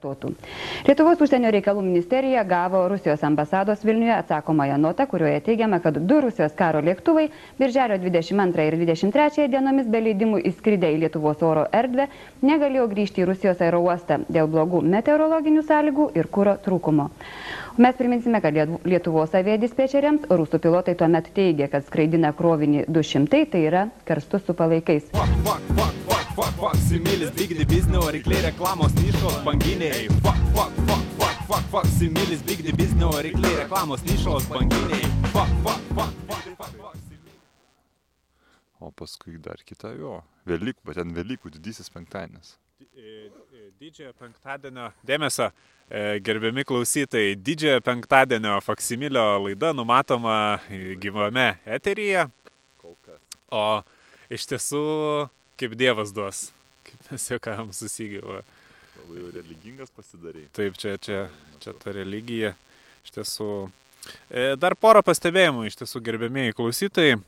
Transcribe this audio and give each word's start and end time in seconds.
pasikartotų. 0.00 0.32
Lietuvos 0.88 1.20
užsienio 1.20 1.50
reikalų 1.52 1.82
ministerija 1.84 2.44
gavo 2.44 2.86
Rusijos 2.88 3.22
ambasados 3.24 3.84
Vilniuje 3.84 4.14
atsakomąją 4.16 4.78
notą, 4.78 5.06
kurioje 5.06 5.40
teigiama, 5.40 5.80
kad 5.80 5.98
du 5.98 6.20
Rusijos 6.20 6.52
karo 6.56 6.80
lėktuvai 6.80 7.28
birželio 7.58 7.98
22 7.98 8.66
ir 8.70 8.76
23 8.80 9.48
dienomis 9.52 9.86
be 9.86 10.00
leidimų 10.00 10.40
įskridę 10.50 10.90
į 10.94 11.00
Lietuvos 11.04 11.42
oro 11.42 11.66
erdvę 11.72 12.08
negalėjo 12.42 12.88
grįžti 12.90 13.22
į 13.24 13.28
Rusijos 13.30 13.60
aerouostą 13.60 14.20
dėl 14.28 14.48
blogų 14.48 14.82
meteorologinių 14.82 15.62
sąlygų 15.68 16.10
ir 16.16 16.28
kūro 16.32 16.56
trūkumo. 16.64 17.10
Mes 17.80 17.96
priminsime, 17.96 18.40
kad 18.44 18.56
Lietuvos 18.84 19.34
aviadispečeriams 19.34 20.26
rusų 20.30 20.60
pilotai 20.60 20.96
tuomet 20.98 21.30
teigė, 21.36 21.70
kad 21.72 21.86
skraidina 21.86 22.32
krovinį 22.36 22.84
200, 22.88 23.46
tai 23.52 23.64
yra 23.70 23.86
karstus 24.04 24.44
su 24.44 24.54
palaikais. 24.58 25.08
Fuck, 25.14 25.40
fuck, 25.46 25.72
fuck, 25.78 25.99
fuck, 26.40 26.54
fuck, 26.56 26.60
fuck, 26.60 26.76
similis, 26.88 27.30
bigni 27.36 27.64
biznio, 27.68 28.00
rykliai 28.14 28.42
reklamos 28.48 28.94
nišos 28.96 29.36
banginiai. 29.44 30.08
Fuck, 30.24 30.40
fuck, 30.56 30.72
fuck, 30.88 31.04
fuck, 31.18 31.42
fuck, 31.48 31.64
fuck, 31.72 31.86
similis, 31.98 32.42
bigni 32.48 32.72
biznio, 32.72 33.10
rykliai 33.26 33.56
reklamos 33.62 34.04
nišos 34.08 34.48
banginiai. 34.48 35.10
Fuck, 35.34 35.52
fuck, 35.64 35.82
fuck, 35.96 36.14
fuck, 36.28 36.44
fuck, 36.56 36.72
fuck. 36.80 36.96
O 38.80 38.90
paskui 38.90 39.36
dar 39.36 39.60
kita 39.64 39.92
jo. 39.92 40.22
Velykų, 40.48 40.80
bet 40.88 40.96
ten 40.96 41.12
Velykų 41.12 41.52
didysis 41.58 41.92
penktadienis. 41.92 42.56
Didžiojo 43.80 44.14
penktadienio 44.16 44.88
dėmesio 45.04 45.50
E, 45.90 46.20
gerbiami 46.22 46.62
klausytojai, 46.62 47.34
didžiojo 47.34 47.80
penktadienio 47.82 48.60
faksimilio 48.62 49.24
laida 49.42 49.72
numatoma 49.74 50.60
gyvame 51.02 51.48
eteryje. 51.66 52.28
O 53.50 53.62
iš 54.30 54.44
tiesų, 54.52 54.82
kaip 55.60 55.76
Dievas 55.78 56.14
duos, 56.16 56.48
kaip 56.86 57.10
mes 57.10 57.26
juokavom 57.32 57.72
susigyvo. 57.76 58.40
Labai 59.00 59.32
religingas 59.34 59.92
pasidarė. 59.94 60.46
Taip, 60.56 60.76
čia, 60.80 60.96
čia, 61.02 61.24
čia 61.62 61.74
ta 61.80 61.94
religija. 61.96 62.54
Iš 63.04 63.14
tiesų. 63.16 63.50
E, 64.28 64.54
dar 64.60 64.76
porą 64.80 65.02
pastebėjimų, 65.04 65.66
iš 65.68 65.80
tiesų, 65.80 66.02
gerbėmiai 66.04 66.56
klausytojai. 66.56 67.18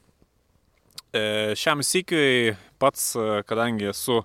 E, 1.12 1.24
šiam 1.58 1.84
sykiui 1.84 2.54
pats, 2.80 3.12
kadangi 3.48 3.90
esu 3.92 4.22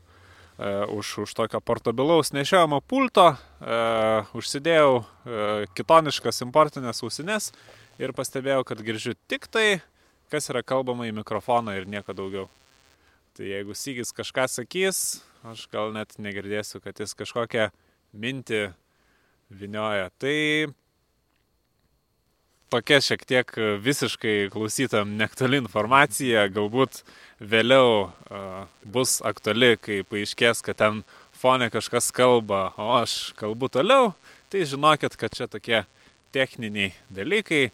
už, 0.58 1.18
už 1.28 1.34
tokio 1.38 1.60
portabilaus 1.62 2.32
nešiojamo 2.34 2.80
pulto 2.82 3.28
užsidėjau 4.34 5.04
kitoniškas 5.78 6.42
importinės 6.48 7.04
ausinės 7.06 7.52
ir 8.02 8.14
pastebėjau, 8.18 8.64
kad 8.66 8.82
girdžiu 8.82 9.14
tik 9.30 9.46
tai, 9.54 9.84
kas 10.34 10.50
yra 10.50 10.64
kalbama 10.66 11.06
į 11.06 11.14
mikrofoną 11.20 11.78
ir 11.78 11.86
nieko 11.86 12.16
daugiau. 12.18 12.48
Tai 13.38 13.46
jeigu 13.46 13.76
Sygis 13.78 14.10
kažką 14.18 14.48
sakys, 14.50 15.00
aš 15.46 15.68
gal 15.70 15.92
net 15.94 16.16
negirdėsiu, 16.18 16.80
kad 16.82 16.98
jis 16.98 17.12
kažkokią 17.14 17.68
mintį 18.18 18.62
vinioja. 19.54 20.08
Tai 20.18 20.34
tokia 22.74 22.98
šiek 22.98 23.28
tiek 23.30 23.54
visiškai 23.86 24.50
klausytam 24.56 25.14
neaktuali 25.20 25.62
informacija, 25.62 26.48
galbūt 26.50 27.04
vėliau 27.38 28.08
uh, 28.08 28.66
bus 28.82 29.20
aktuali, 29.22 29.76
kai 29.78 30.00
paaiškės, 30.10 30.66
kad 30.66 30.82
ten 30.82 31.04
fone 31.38 31.70
kažkas 31.70 32.10
kalba, 32.10 32.72
o 32.74 32.90
aš 33.04 33.36
kalbu 33.38 33.70
toliau, 33.70 34.16
tai 34.50 34.66
žinokit, 34.66 35.14
kad 35.14 35.38
čia 35.38 35.46
tokie 35.46 35.84
techniniai 36.34 36.96
dalykai. 37.14 37.68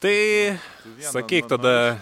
Tai 0.00 0.56
sakyk 1.12 1.44
tada 1.50 2.00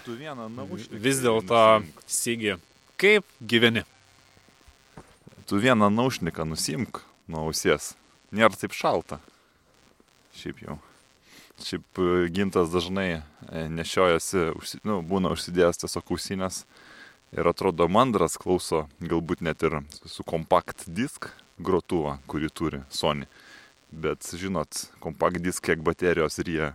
vis 1.02 1.18
dėlto 1.18 1.62
Sygi, 2.06 2.54
kaip 2.94 3.26
gyveni? 3.42 3.82
Tu 5.50 5.58
vieną 5.58 5.88
naušniką 5.90 6.46
nusimk 6.46 7.00
nuo 7.26 7.48
ausies. 7.48 7.96
Nėra 8.30 8.54
taip 8.54 8.76
šalta. 8.76 9.18
Šiaip 10.38 10.62
jau. 10.62 10.78
Šiaip 11.58 11.98
e, 11.98 12.28
gintas 12.30 12.70
dažnai 12.70 13.08
e, 13.18 13.22
nešiojasi, 13.66 14.46
nu, 14.86 15.00
būna 15.02 15.34
užsidėjęs 15.34 15.82
tiesiog 15.82 16.14
ausinės 16.14 16.62
ir 17.34 17.50
atrodo 17.50 17.88
mandras, 17.90 18.38
klauso 18.38 18.84
galbūt 19.02 19.42
net 19.42 19.66
ir 19.66 19.80
su 20.06 20.22
kompakt 20.22 20.86
disk 20.86 21.32
grotuvą, 21.58 22.20
kurį 22.30 22.52
turi 22.54 22.84
Sony. 22.94 23.26
Bet 23.90 24.22
žinot, 24.38 24.86
kompakt 25.02 25.42
disk 25.42 25.66
kiek 25.66 25.82
baterijos 25.82 26.38
ir 26.44 26.54
jie. 26.54 26.70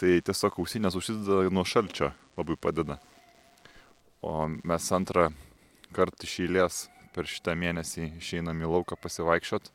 Tai 0.00 0.16
tiesiog 0.24 0.58
ausinės 0.62 0.96
užsideda 0.96 1.50
nuo 1.52 1.66
šalčio, 1.68 2.10
labai 2.40 2.56
padeda. 2.56 2.96
O 4.24 4.48
mes 4.48 4.90
antrą 4.96 5.28
kartą 5.96 6.24
iš 6.24 6.38
eilės 6.46 6.82
per 7.14 7.28
šitą 7.28 7.56
mėnesį 7.58 8.14
išeinam 8.20 8.60
į 8.64 8.70
lauką 8.70 8.96
pasivaikščiot 9.00 9.72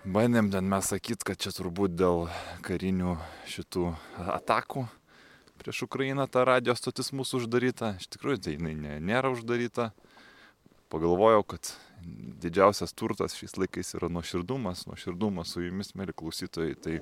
Bandėm 0.00 0.46
ten 0.48 0.64
mes 0.64 0.86
sakyt, 0.88 1.20
kad 1.28 1.36
čia 1.36 1.50
turbūt 1.52 1.92
dėl 1.92 2.22
karinių 2.64 3.18
šitų 3.52 3.90
atakų 4.32 4.86
prieš 5.60 5.82
Ukrainą 5.84 6.24
ta 6.24 6.46
radio 6.48 6.72
stotis 6.72 7.12
mūsų 7.12 7.42
uždaryta. 7.42 7.90
Iš 8.00 8.06
tikrųjų, 8.14 8.38
tai 8.40 8.54
jinai 8.54 8.72
nė, 8.78 8.94
nėra 9.04 9.28
uždaryta. 9.34 9.90
Pagalvojau, 10.88 11.42
kad 11.52 11.74
didžiausias 12.40 12.96
turtas 12.96 13.36
šiais 13.36 13.58
laikais 13.60 13.92
yra 13.98 14.08
nuoširdumas, 14.08 14.86
nuoširdumas 14.88 15.52
su 15.52 15.66
jumis, 15.66 15.92
mėly 15.92 16.16
klausytojai. 16.16 16.78
Tai 16.80 16.96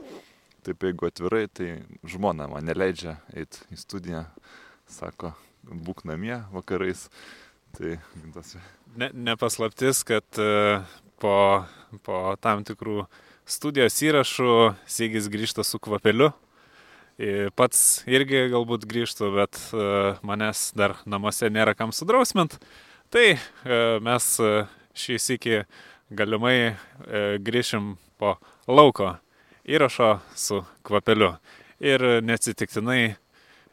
taip, 0.67 0.87
jeigu 0.89 1.09
atvirai, 1.09 1.47
tai 1.53 1.83
žmona 2.09 2.49
man 2.51 2.67
neleidžia 2.69 3.19
eiti 3.35 3.63
į 3.75 3.81
studiją, 3.81 4.25
sako, 4.91 5.35
būk 5.69 6.07
namie 6.09 6.41
vakarais. 6.55 7.09
Tai 7.77 7.99
tas. 8.33 8.55
Ne, 8.97 9.11
nepaslaptis, 9.13 10.01
kad 10.09 10.41
uh, 10.41 10.81
po, 11.21 11.35
po 12.05 12.19
tam 12.43 12.65
tikrų 12.67 13.03
studijos 13.49 13.97
įrašų 14.05 14.53
Sygis 14.89 15.29
grįžta 15.33 15.65
su 15.67 15.81
kvapeliu. 15.83 16.31
Pats 17.59 18.05
irgi 18.07 18.45
galbūt 18.53 18.85
grįžtų, 18.87 19.29
bet 19.35 19.59
e, 19.75 19.87
manęs 20.23 20.69
dar 20.79 20.95
namuose 21.03 21.49
nėra 21.51 21.75
kam 21.75 21.91
sudrausmint. 21.91 22.55
Tai 23.11 23.25
e, 23.35 23.39
mes 24.05 24.29
e, 24.39 24.53
šį 24.95 25.17
sėkį 25.25 25.57
galimai 26.15 26.77
grįšim 27.43 27.97
po 28.23 28.37
lauko 28.71 29.17
įrašo 29.69 30.17
su 30.35 30.63
kvapeliu. 30.87 31.35
Ir 31.79 32.03
neatsitiktinai 32.25 33.15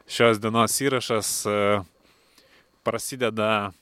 šios 0.06 0.38
dienos 0.38 0.76
įrašas 0.84 1.32
prasideda 2.86 3.72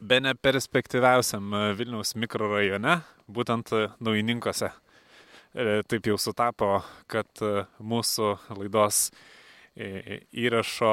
be 0.00 0.20
ne 0.20 0.34
perspektyviausiam 0.34 1.54
e, 1.54 1.62
Vilniaus 1.76 2.14
mikrorajone, 2.20 2.98
būtent 3.32 3.72
e, 3.72 3.86
naujininkose. 4.04 4.68
E, 5.56 5.80
taip 5.88 6.10
jau 6.10 6.18
sutapo, 6.20 6.82
kad 7.08 7.28
mūsų 7.80 8.34
laidos 8.58 9.08
įrašo 9.76 10.92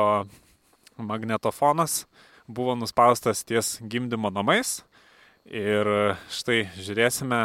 magnetofonas 1.00 2.04
buvo 2.48 2.76
nuspaustas 2.76 3.44
ties 3.48 3.78
gimdymo 3.80 4.32
namais. 4.32 4.82
Ir 5.44 5.88
štai 6.32 6.66
žiūrėsime, 6.80 7.42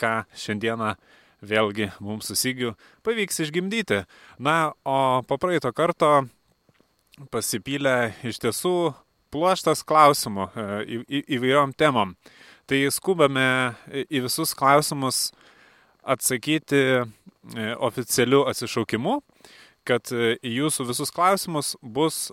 ką 0.00 0.22
šiandieną 0.36 0.94
vėlgi 1.42 1.90
mums 2.00 2.30
susigiu 2.30 2.76
pavyks 3.06 3.42
išgimdyti. 3.44 4.02
Na, 4.42 4.72
o 4.86 5.22
po 5.26 5.38
praeito 5.42 5.72
karto 5.74 6.22
pasipylė 7.32 8.12
iš 8.26 8.40
tiesų 8.42 8.76
pluoštas 9.32 9.82
klausimų 9.88 10.48
e, 10.48 10.66
į, 10.82 11.00
į, 11.02 11.22
įvairiom 11.38 11.74
temom. 11.78 12.14
Tai 12.68 12.78
skubame 12.94 13.46
į 13.90 14.22
visus 14.26 14.54
klausimus 14.56 15.30
atsakyti 16.02 16.82
e, 16.82 17.02
oficialiu 17.82 18.44
atsišaukimu, 18.50 19.18
kad 19.88 20.12
e, 20.14 20.36
į 20.44 20.54
jūsų 20.60 20.86
visus 20.92 21.12
klausimus 21.14 21.74
bus 21.82 22.28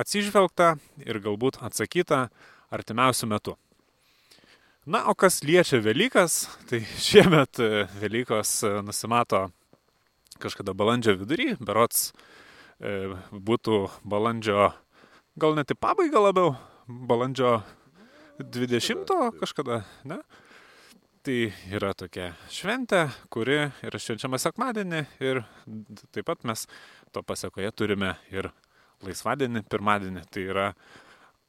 atsižvelgta 0.00 0.74
ir 1.04 1.20
galbūt 1.24 1.60
atsakyta 1.64 2.26
artimiausių 2.72 3.28
metų. 3.34 3.58
Na, 4.82 5.04
o 5.06 5.14
kas 5.14 5.44
liečia 5.46 5.78
Velykas, 5.78 6.48
tai 6.66 6.80
šiemet 7.06 7.60
Velykos 8.00 8.64
nusimato 8.82 9.44
kažkada 10.42 10.74
balandžio 10.74 11.14
vidury, 11.20 11.52
berots 11.62 12.08
būtų 13.30 13.78
balandžio 14.02 14.72
gal 15.38 15.54
net 15.54 15.70
į 15.70 15.78
pabaigą 15.78 16.24
labiau, 16.24 16.56
balandžio 16.90 17.60
20 18.42 19.14
kažkada, 19.38 19.84
ne? 20.02 20.18
Tai 21.22 21.38
yra 21.70 21.94
tokia 21.94 22.32
šventė, 22.50 23.04
kuri 23.30 23.60
yra 23.86 24.02
švenčiama 24.02 24.42
sekmadienį 24.42 25.04
ir 25.22 25.44
taip 26.10 26.26
pat 26.26 26.42
mes 26.42 26.66
to 27.14 27.22
pasiekoje 27.22 27.70
turime 27.70 28.16
ir 28.34 28.50
laisvadienį, 29.06 29.62
pirmadienį, 29.62 30.26
tai 30.26 30.48
yra 30.50 30.70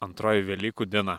antroji 0.06 0.46
Velykų 0.54 0.86
diena. 0.86 1.18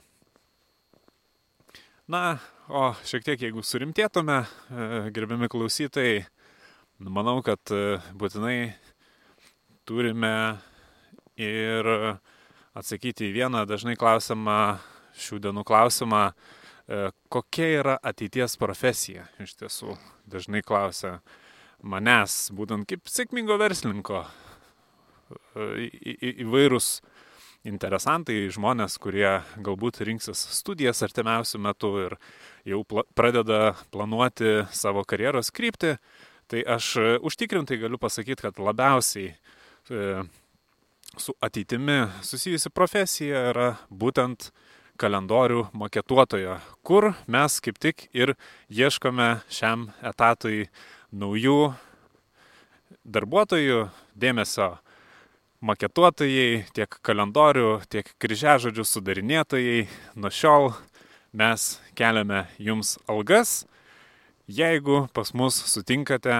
Na, 2.04 2.36
o 2.68 2.90
šiek 3.08 3.22
tiek 3.24 3.40
jeigu 3.46 3.62
surimtėtume, 3.64 4.42
e, 4.44 4.86
gerbiami 5.16 5.48
klausytojai, 5.48 6.26
manau, 7.00 7.38
kad 7.40 7.72
e, 7.72 7.96
būtinai 8.12 8.74
turime 9.88 10.32
ir 11.40 11.88
atsakyti 12.76 13.30
į 13.30 13.32
vieną 13.38 13.62
dažnai 13.64 13.96
klausimą, 13.96 14.58
šių 15.16 15.40
dienų 15.46 15.64
klausimą, 15.64 16.20
e, 16.28 17.08
kokia 17.32 17.70
yra 17.78 17.96
ateities 18.12 18.58
profesija. 18.60 19.24
Iš 19.40 19.56
tiesų, 19.62 19.96
dažnai 20.28 20.60
klausia 20.60 21.22
manęs, 21.80 22.50
būtent 22.52 22.84
kaip 22.84 23.08
sėkmingo 23.08 23.56
verslininko, 23.56 24.26
įvairūs 25.56 26.98
interesantai, 27.64 28.44
žmonės, 28.52 28.98
kurie 29.00 29.40
galbūt 29.64 30.02
rinksis 30.04 30.40
studijas 30.58 31.02
artimiausių 31.06 31.60
metų 31.64 31.90
ir 32.04 32.16
jau 32.68 32.82
pla 32.88 33.04
pradeda 33.16 33.74
planuoti 33.94 34.64
savo 34.74 35.04
karjeros 35.08 35.50
kryptį, 35.54 35.96
tai 36.52 36.64
aš 36.76 36.90
e, 37.00 37.06
užtikrintai 37.24 37.80
galiu 37.80 38.00
pasakyti, 38.00 38.44
kad 38.44 38.60
labiausiai 38.60 39.32
e, 39.32 40.24
su 41.16 41.34
ateitimi 41.40 42.04
susijusi 42.26 42.72
profesija 42.74 43.48
yra 43.54 43.68
būtent 43.88 44.50
kalendorių 45.00 45.68
maketuotojo, 45.74 46.58
kur 46.86 47.12
mes 47.26 47.58
kaip 47.64 47.80
tik 47.82 48.08
ir 48.14 48.36
ieškome 48.70 49.40
šiam 49.50 49.88
etatui 50.04 50.68
naujų 51.10 51.74
darbuotojų 53.04 53.88
dėmesio 54.14 54.74
maketuotojai, 55.64 56.64
tiek 56.76 56.98
kalendorių, 57.04 57.78
tiek 57.88 58.08
kryžiažodžių 58.20 58.84
sudarinėtojai. 58.88 59.86
Nuo 60.20 60.30
šiol 60.32 60.72
mes 61.32 61.78
keliame 61.96 62.44
jums 62.60 62.98
algas, 63.10 63.62
jeigu 64.46 65.06
pas 65.16 65.32
mus 65.34 65.56
sutinkate 65.70 66.34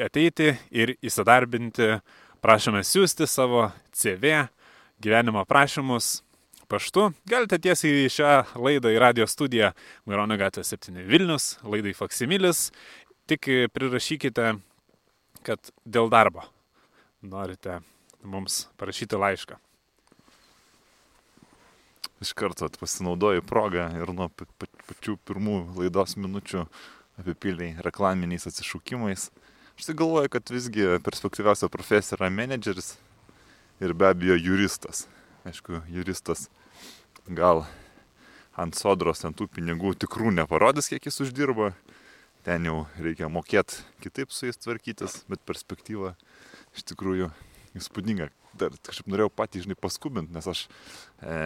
ateiti 0.00 0.52
ir 0.74 0.94
įsidarbinti, 1.04 1.98
prašome 2.44 2.84
siūsti 2.84 3.28
savo 3.30 3.70
CV, 3.94 4.44
gyvenimo 5.00 5.46
prašymus 5.48 6.18
paštu. 6.68 7.10
Galite 7.30 7.60
tiesiai 7.62 8.04
į 8.04 8.12
šią 8.12 8.34
laidą 8.60 8.92
į 8.92 9.00
radio 9.00 9.28
studiją 9.30 9.72
Maironio 10.08 10.36
gatvė 10.40 10.66
7 10.68 11.00
Vilnius, 11.08 11.54
laidai 11.64 11.96
Faksimilis. 11.96 12.68
Tik 13.30 13.48
prirašykite, 13.72 14.52
kad 15.48 15.74
dėl 15.88 16.12
darbo 16.12 16.44
norite 17.24 17.80
mums 18.24 18.64
parašyti 18.80 19.18
laišką. 19.20 19.58
Iš 22.24 22.32
karto 22.32 22.68
pasinaudoju 22.80 23.42
progą 23.44 23.88
ir 24.00 24.12
nuo 24.16 24.30
pačių 24.32 25.18
pirmų 25.28 25.56
laidos 25.76 26.16
minučių 26.16 26.64
apipildai 27.20 27.74
reklaminiais 27.84 28.46
atsišūkimais. 28.48 29.28
Aš 29.74 29.88
tai 29.88 29.96
galvoju, 29.98 30.30
kad 30.32 30.50
visgi 30.54 30.86
perspektyviausia 31.04 31.68
profesija 31.68 32.16
yra 32.18 32.30
menedžeris 32.30 32.94
ir 33.82 33.94
be 33.94 34.08
abejo 34.08 34.38
juristas. 34.38 35.04
Aišku, 35.44 35.82
juristas 35.92 36.46
gal 37.26 37.64
ant 38.56 38.78
sodros, 38.78 39.24
ant 39.26 39.36
tų 39.36 39.48
pinigų 39.50 39.96
tikrų 39.98 40.32
neparodys, 40.38 40.88
kiek 40.92 41.10
jis 41.10 41.20
uždirba. 41.26 41.72
Ten 42.44 42.68
jau 42.68 42.84
reikia 43.00 43.30
mokėti 43.32 43.82
kitaip 44.04 44.32
su 44.32 44.46
jais 44.46 44.60
tvarkytis, 44.60 45.22
bet 45.28 45.40
perspektyva 45.48 46.12
iš 46.76 46.84
tikrųjų 46.90 47.30
įspūdinga. 47.78 48.30
Dar 48.58 48.74
kažkaip 48.86 49.08
norėjau 49.10 49.30
patį, 49.34 49.64
žinai, 49.64 49.78
paskubinti, 49.80 50.34
nes 50.34 50.46
aš, 50.50 50.66
e, 51.22 51.38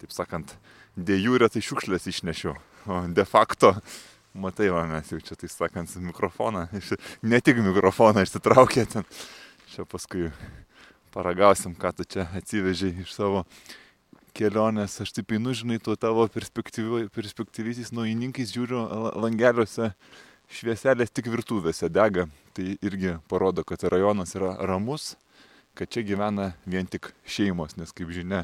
taip 0.00 0.14
sakant, 0.14 0.54
dėjūrė 0.96 1.50
tai 1.52 1.62
šiukšlės 1.64 2.08
išnešiau, 2.08 2.54
o 2.88 3.00
de 3.12 3.24
facto, 3.28 3.74
matai, 4.32 4.70
va, 4.72 4.86
mes 4.88 5.12
jau 5.12 5.20
čia, 5.20 5.36
tai 5.38 5.50
sakant, 5.52 5.92
mikrofoną, 6.08 6.68
ne 7.22 7.42
tik 7.44 7.60
mikrofoną 7.64 8.24
išsitraukė 8.24 8.86
ten. 8.94 9.04
Čia 9.68 9.84
paskui 9.84 10.30
paragausim, 11.12 11.74
ką 11.76 11.92
tu 11.98 12.06
čia 12.08 12.24
atsivežiai 12.38 13.02
iš 13.04 13.12
savo 13.12 13.44
kelionės. 14.36 14.96
Aš 15.04 15.12
taip 15.18 15.34
einu, 15.36 15.52
žinai, 15.56 15.76
tuo 15.82 15.96
tavo 16.00 16.24
perspektyvysiais 16.32 17.92
naujininkais 17.92 18.54
žiūriu 18.54 18.80
langeliuose 19.20 19.92
švieselės 20.48 21.12
tik 21.12 21.28
virtuvėse 21.28 21.90
dega. 21.92 22.24
Tai 22.56 22.68
irgi 22.80 23.18
parodo, 23.28 23.64
kad 23.68 23.84
rajonas 23.84 24.32
yra 24.38 24.54
ramus 24.64 25.12
kad 25.78 25.90
čia 25.94 26.02
gyvena 26.02 26.52
vien 26.66 26.86
tik 26.90 27.12
šeimos, 27.22 27.76
nes 27.78 27.94
kaip 27.94 28.10
žinia, 28.10 28.42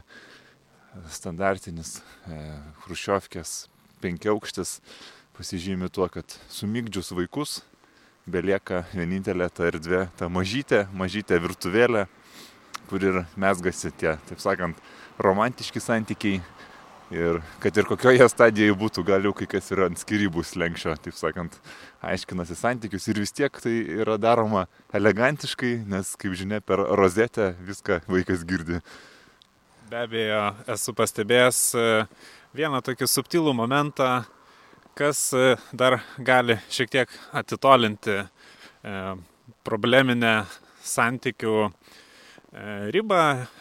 standartinis 1.11 1.97
e, 2.31 2.39
Hruščiovkės 2.85 3.65
penkiaukštis 4.05 4.77
pasižymi 5.35 5.91
tuo, 5.91 6.07
kad 6.13 6.37
sumygdžius 6.53 7.11
vaikus 7.19 7.57
belieka 8.31 8.85
vienintelė 8.95 9.49
ta 9.51 9.67
erdvė, 9.67 10.05
ta 10.15 10.31
mažytė, 10.31 10.85
mažytė 10.95 11.41
virtuvėlė, 11.43 12.07
kur 12.87 13.03
ir 13.03 13.25
mesgasi 13.41 13.91
tie, 13.99 14.15
taip 14.29 14.41
sakant, 14.45 14.79
romantiški 15.19 15.83
santykiai 15.83 16.39
Ir 17.15 17.37
kad 17.63 17.77
ir 17.79 17.87
kokioje 17.87 18.27
stadijoje 18.27 18.75
būtų, 18.79 19.05
gal 19.07 19.23
jau 19.23 19.31
kai 19.39 19.47
kas 19.47 19.71
yra 19.71 19.87
ant 19.87 20.01
skirybų 20.01 20.43
slengščio, 20.43 20.97
taip 21.05 21.15
sakant, 21.15 21.55
aiškinasi 22.03 22.57
santykius 22.59 23.07
ir 23.13 23.21
vis 23.23 23.31
tiek 23.35 23.55
tai 23.63 23.75
yra 24.03 24.17
daroma 24.19 24.65
elegantiškai, 24.99 25.77
nes, 25.91 26.11
kaip 26.19 26.35
žinia, 26.35 26.59
per 26.59 26.83
rozetę 26.99 27.53
viską 27.69 28.01
vaikas 28.11 28.43
girdi. 28.49 28.81
Be 29.91 30.01
abejo, 30.01 30.41
esu 30.75 30.95
pastebėjęs 30.97 31.61
e, 31.79 31.87
vieną 32.59 32.81
tokį 32.83 33.07
subtilų 33.13 33.55
momentą, 33.55 34.25
kas 34.99 35.29
e, 35.39 35.55
dar 35.71 36.01
gali 36.19 36.59
šiek 36.73 36.91
tiek 36.91 37.15
atitolinti 37.37 38.17
e, 38.25 38.27
probleminę 39.63 40.35
santykių 40.83 41.69
ribą 42.95 43.21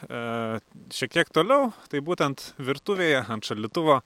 e, 0.10 0.22
šiek 0.94 1.14
tiek 1.16 1.32
toliau, 1.34 1.72
tai 1.90 2.02
būtent 2.06 2.52
virtuvėje 2.62 3.24
ant 3.32 3.48
šalituvo 3.48 4.02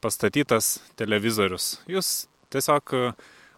pastatytas 0.00 0.78
televizorius. 0.96 1.74
Jūs 1.90 2.28
tiesiog 2.52 2.94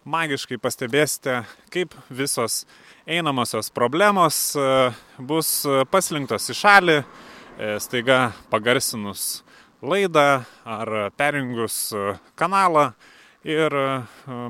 magiškai 0.03 0.59
pastebėsite, 0.59 1.43
kaip 1.71 1.95
visos 2.11 2.65
einamosios 3.07 3.71
problemos 3.71 4.41
e, 4.59 4.67
bus 5.19 5.55
paslinktos 5.91 6.51
į 6.51 6.57
šalį, 6.59 6.97
staiga 7.77 8.31
pagarsinus 8.49 9.43
laidą 9.85 10.41
ar 10.65 10.89
perjungus 11.13 11.91
kanalą 12.33 12.87
Ir 13.43 13.73
e, 13.75 13.87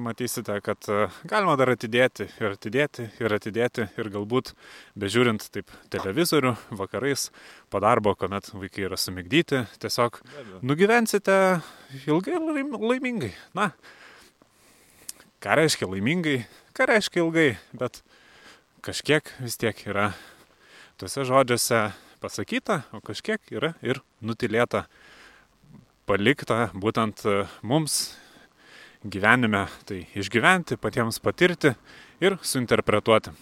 matysite, 0.05 0.53
kad 0.61 0.85
e, 0.85 1.07
galima 1.25 1.55
dar 1.57 1.71
atidėti 1.73 2.27
ir 2.37 2.53
atidėti 2.53 3.07
ir 3.17 3.33
atidėti 3.33 3.87
ir 3.97 4.09
galbūt 4.13 4.51
bežiūrint 5.01 5.47
taip 5.49 5.73
televizorių 5.89 6.51
vakarais 6.77 7.31
po 7.73 7.81
darbo, 7.81 8.13
kuomet 8.13 8.51
vaikai 8.53 8.85
yra 8.85 8.99
sumigdyti, 9.01 9.63
tiesiog 9.81 10.21
nugyvensite 10.61 11.39
ilgai 12.05 12.37
ir 12.37 12.77
laimingai. 12.77 13.33
Na, 13.57 13.71
ką 15.41 15.57
reiškia 15.63 15.89
laimingai, 15.89 16.43
ką 16.77 16.91
reiškia 16.93 17.25
ilgai, 17.25 17.49
bet 17.73 18.03
kažkiek 18.85 19.25
vis 19.41 19.57
tiek 19.57 19.85
yra 19.89 20.11
tuose 21.01 21.25
žodžiuose 21.25 21.87
pasakyta, 22.21 22.83
o 22.93 23.01
kažkiek 23.01 23.41
yra 23.57 23.73
ir 23.81 24.05
nutilėta, 24.21 24.85
palikta 26.05 26.67
būtent 26.77 27.25
e, 27.25 27.47
mums 27.65 28.19
gyvenime 29.03 29.67
tai 29.87 30.03
išgyventi, 30.15 30.77
patiems 30.79 31.19
patirti 31.23 31.73
ir 32.23 32.37
suinterpretuoti. 32.41 33.33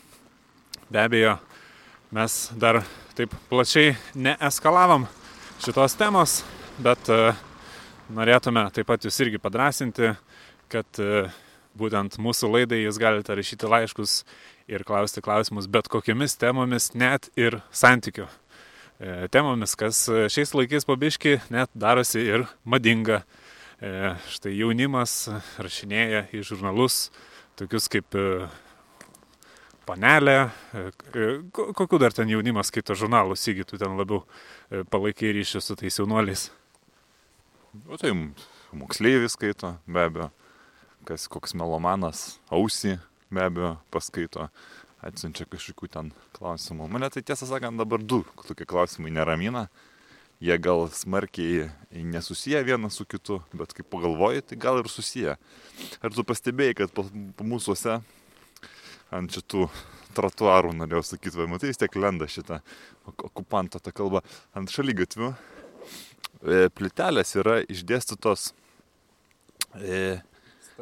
Be 0.91 1.03
abejo, 1.05 1.37
mes 2.11 2.37
dar 2.59 2.81
taip 3.15 3.33
plačiai 3.49 3.93
neeskalavom 4.15 5.05
šitos 5.61 5.95
temos, 5.99 6.41
bet 6.81 7.11
e, 7.13 7.31
norėtume 8.11 8.65
taip 8.73 8.89
pat 8.89 9.05
jūs 9.05 9.21
irgi 9.23 9.41
padrasinti, 9.41 10.13
kad 10.71 11.01
e, 11.01 11.27
būtent 11.77 12.17
mūsų 12.19 12.49
laidai 12.55 12.81
jūs 12.81 12.99
galite 12.99 13.37
rašyti 13.37 13.69
laiškus 13.69 14.21
ir 14.71 14.83
klausti 14.87 15.23
klausimus 15.23 15.69
bet 15.71 15.87
kokiamis 15.91 16.35
temomis, 16.41 16.91
net 16.97 17.29
ir 17.39 17.61
santykių 17.69 18.25
e, 18.25 19.29
temomis, 19.31 19.77
kas 19.77 20.07
šiais 20.09 20.55
laikais 20.57 20.89
pabiški 20.89 21.37
net 21.53 21.71
darosi 21.77 22.25
ir 22.25 22.49
madinga 22.65 23.21
štai 23.81 24.53
jaunimas 24.53 25.25
rašinėja 25.57 26.27
į 26.37 26.43
žurnalus 26.45 27.07
tokius 27.57 27.87
kaip 27.91 28.13
e, 28.13 28.25
panelė, 29.89 30.51
e, 30.77 30.85
kokiu 31.49 31.99
dar 32.01 32.13
ten 32.13 32.29
jaunimas 32.29 32.69
skaito 32.69 32.93
žurnalus, 32.97 33.47
įgytų 33.49 33.79
ten 33.81 33.97
labiau 33.97 34.21
palaikai 34.93 35.33
ryšį 35.37 35.63
su 35.65 35.77
tais 35.79 35.97
jaunuoliais. 35.97 36.49
O 37.89 37.97
tai 37.97 38.13
moksleivis 38.75 39.33
skaito, 39.37 39.75
be 39.89 40.05
abejo, 40.05 40.29
kas 41.07 41.25
koks 41.31 41.55
melomanas, 41.57 42.37
ausį 42.53 42.99
be 43.33 43.45
abejo 43.47 43.75
paskaito, 43.93 44.49
atsiunčia 45.01 45.47
kažkokių 45.49 45.89
ten 45.89 46.11
klausimų. 46.37 46.85
Mane 46.91 47.09
tai 47.09 47.25
tiesą 47.25 47.49
sakant 47.49 47.81
dabar 47.81 48.03
du 48.03 48.21
tokie 48.45 48.69
klausimai 48.69 49.13
neramina 49.13 49.71
jie 50.41 50.57
gal 50.61 50.87
smarkiai 50.93 51.69
nesusiję 51.91 52.63
vienas 52.65 52.97
su 52.97 53.05
kitu, 53.05 53.41
bet 53.53 53.73
kai 53.77 53.85
pagalvoji, 53.85 54.41
tai 54.41 54.57
gal 54.57 54.81
ir 54.81 54.89
susiję. 54.89 55.37
Ar 56.01 56.15
tu 56.15 56.25
pastebėjai, 56.27 56.77
kad 56.81 57.01
mūsųse 57.45 57.99
ant 59.11 59.37
šitų 59.37 59.67
tratuarų, 60.17 60.73
norėjau 60.75 61.03
sakyti, 61.13 61.37
va, 61.39 61.47
matai, 61.51 61.71
vis 61.71 61.79
tiek 61.79 61.93
lenda 61.95 62.27
šitą 62.27 62.59
okupanto 63.07 63.79
tą 63.79 63.93
kalbą, 63.95 64.23
ant 64.57 64.71
šalygatvių 64.73 65.29
e, 65.31 66.65
plytelės 66.75 67.37
yra 67.39 67.61
išdėstytos 67.63 68.51
E, 69.79 70.19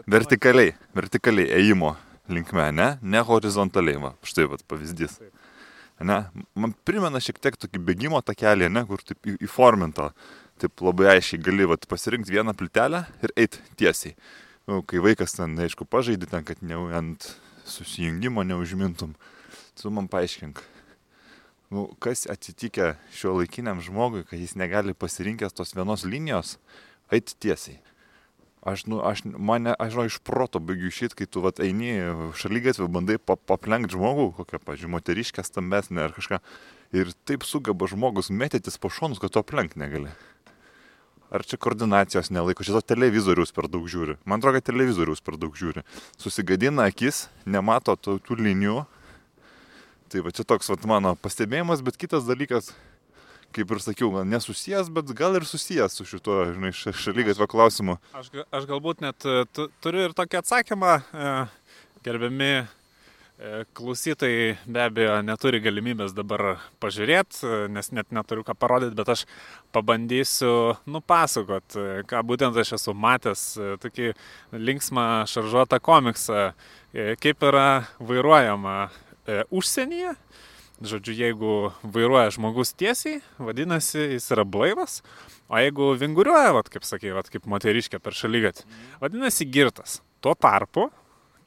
vertikaliai, 0.09 0.73
vertikaliai 0.97 1.49
ėjimo 1.59 1.93
linkme, 2.29 2.69
ne, 2.73 2.87
ne 3.01 3.21
horizontaliai, 3.25 3.99
va, 4.01 4.15
štai 4.25 4.47
va 4.49 4.57
pavyzdys. 4.69 5.19
Ne, 5.99 6.19
man 6.55 6.71
primena 6.87 7.19
šiek 7.19 7.41
tiek 7.43 7.57
tokį 7.59 7.81
bėgimo 7.83 8.21
takelį, 8.23 8.69
ne, 8.71 8.85
kur 8.87 9.01
taip 9.03 9.27
įforminta, 9.35 10.13
taip 10.61 10.79
labai 10.85 11.09
aiškiai 11.17 11.41
gali 11.43 11.67
va, 11.67 11.75
pasirinkti 11.91 12.37
vieną 12.37 12.53
plytelę 12.55 13.03
ir 13.25 13.33
eiti 13.35 13.59
tiesiai. 13.79 14.15
Nu, 14.69 14.79
kai 14.87 15.01
vaikas 15.03 15.35
ten, 15.35 15.57
aišku, 15.59 15.87
pažaidė 15.89 16.29
ten, 16.31 16.45
kad 16.47 16.61
ne 16.63 16.79
ant 16.95 17.27
susijungimo 17.67 18.45
neužmintum, 18.47 19.15
tu 19.75 19.91
man 19.91 20.07
paaiškink. 20.11 20.61
Nu, 21.73 21.89
kas 22.01 22.23
atsitikė 22.31 22.93
šio 23.13 23.35
laikiniam 23.35 23.81
žmogui, 23.83 24.23
kad 24.29 24.39
jis 24.39 24.55
negali 24.57 24.95
pasirinkęs 24.95 25.53
tos 25.57 25.75
vienos 25.75 26.07
linijos, 26.07 26.55
eiti 27.11 27.35
tiesiai. 27.43 27.77
Aš, 28.59 28.83
nu, 28.91 28.99
aš, 28.99 29.23
mane, 29.23 29.71
aš 29.79 29.93
žinau, 29.93 30.05
iš 30.09 30.17
proto 30.19 30.59
baigiu 30.59 30.89
išėti, 30.91 31.21
kai 31.21 31.27
tu 31.31 31.39
vat, 31.45 31.61
eini 31.63 31.93
šalygatvį, 32.35 32.87
bandai 32.91 33.15
pa, 33.15 33.37
paplenkti 33.39 33.95
žmogų, 33.95 34.33
kokią, 34.35 34.59
pažiūrėjau, 34.67 34.91
moteriškę 34.97 35.45
stambesnę 35.47 36.09
ar 36.09 36.15
kažką. 36.17 36.41
Ir 36.99 37.13
taip 37.23 37.45
sugeba 37.47 37.87
žmogus 37.87 38.27
mėtytis 38.33 38.75
po 38.81 38.91
šonus, 38.91 39.21
kad 39.23 39.31
tu 39.31 39.39
aplenkti 39.39 39.79
negali. 39.79 40.11
Ar 41.31 41.45
čia 41.45 41.59
koordinacijos 41.61 42.33
nelaiko, 42.33 42.65
čia 42.65 42.75
to 42.75 42.81
televizoriaus 42.89 43.53
per 43.55 43.69
daug 43.71 43.85
žiūri. 43.87 44.17
Man 44.25 44.41
atrodo, 44.41 44.57
kad 44.57 44.67
televizoriaus 44.73 45.23
per 45.23 45.37
daug 45.39 45.55
žiūri. 45.55 45.85
Susigadina 46.19 46.89
akis, 46.89 47.27
nemato 47.45 47.95
tų, 47.95 48.17
tų 48.25 48.41
linijų. 48.41 48.79
Tai 50.09 50.23
va 50.25 50.33
čia 50.33 50.43
toks 50.43 50.71
vat, 50.73 50.87
mano 50.89 51.13
pastebėjimas, 51.21 51.85
bet 51.85 52.01
kitas 52.01 52.25
dalykas, 52.25 52.73
kaip 53.55 53.71
ir 53.73 53.81
sakiau, 53.83 54.09
gal 54.13 54.27
nesusijęs, 54.29 54.89
bet 54.93 55.13
gal 55.17 55.37
ir 55.39 55.45
susijęs 55.47 55.95
su 55.97 56.05
šituo, 56.07 56.41
žinai, 56.53 56.73
šalygatvio 56.75 57.47
klausimu. 57.49 57.97
Aš, 58.17 58.31
aš 58.53 58.67
galbūt 58.69 59.05
net 59.05 59.25
e, 59.25 59.45
tu, 59.53 59.69
turiu 59.83 60.05
ir 60.07 60.17
tokį 60.17 60.41
atsakymą, 60.41 60.91
e, 60.99 61.31
gerbiami 62.05 62.51
e, 62.59 62.65
klausytojai 63.77 64.51
be 64.69 64.83
abejo 64.85 65.17
neturi 65.25 65.61
galimybės 65.65 66.13
dabar 66.17 66.61
pažiūrėti, 66.83 67.41
nes 67.73 67.89
net 67.95 68.13
neturiu 68.15 68.45
ką 68.47 68.53
parodyti, 68.59 68.97
bet 68.99 69.13
aš 69.15 69.25
pabandysiu 69.75 70.75
nupasakot, 70.89 71.79
ką 72.09 72.25
būtent 72.29 72.59
aš 72.61 72.75
esu 72.77 72.93
matęs, 72.93 73.47
tokį 73.81 74.13
linksmą 74.53 75.07
šaržuotą 75.29 75.81
komiksą, 75.81 76.51
kaip 77.21 77.49
yra 77.49 77.69
vairuojama 77.97 78.77
užsienyje. 79.53 80.13
Žodžiu, 80.79 81.11
jeigu 81.11 81.53
vairuoja 81.83 82.29
žmogus 82.31 82.71
tiesiai, 82.79 83.17
vadinasi, 83.35 83.99
jis 84.13 84.29
yra 84.31 84.45
blaivas, 84.47 85.01
o 85.51 85.59
jeigu 85.59 85.89
vinguriuoja, 85.99 86.53
vat, 86.55 86.69
kaip 86.71 86.85
sakė, 86.87 87.11
vat, 87.17 87.27
kaip 87.33 87.49
moteriškė 87.51 87.99
per 87.99 88.15
šalygatį, 88.15 88.63
vadinasi, 89.01 89.47
girtas. 89.51 89.97
Tuo 90.23 90.37
tarpu, 90.39 90.87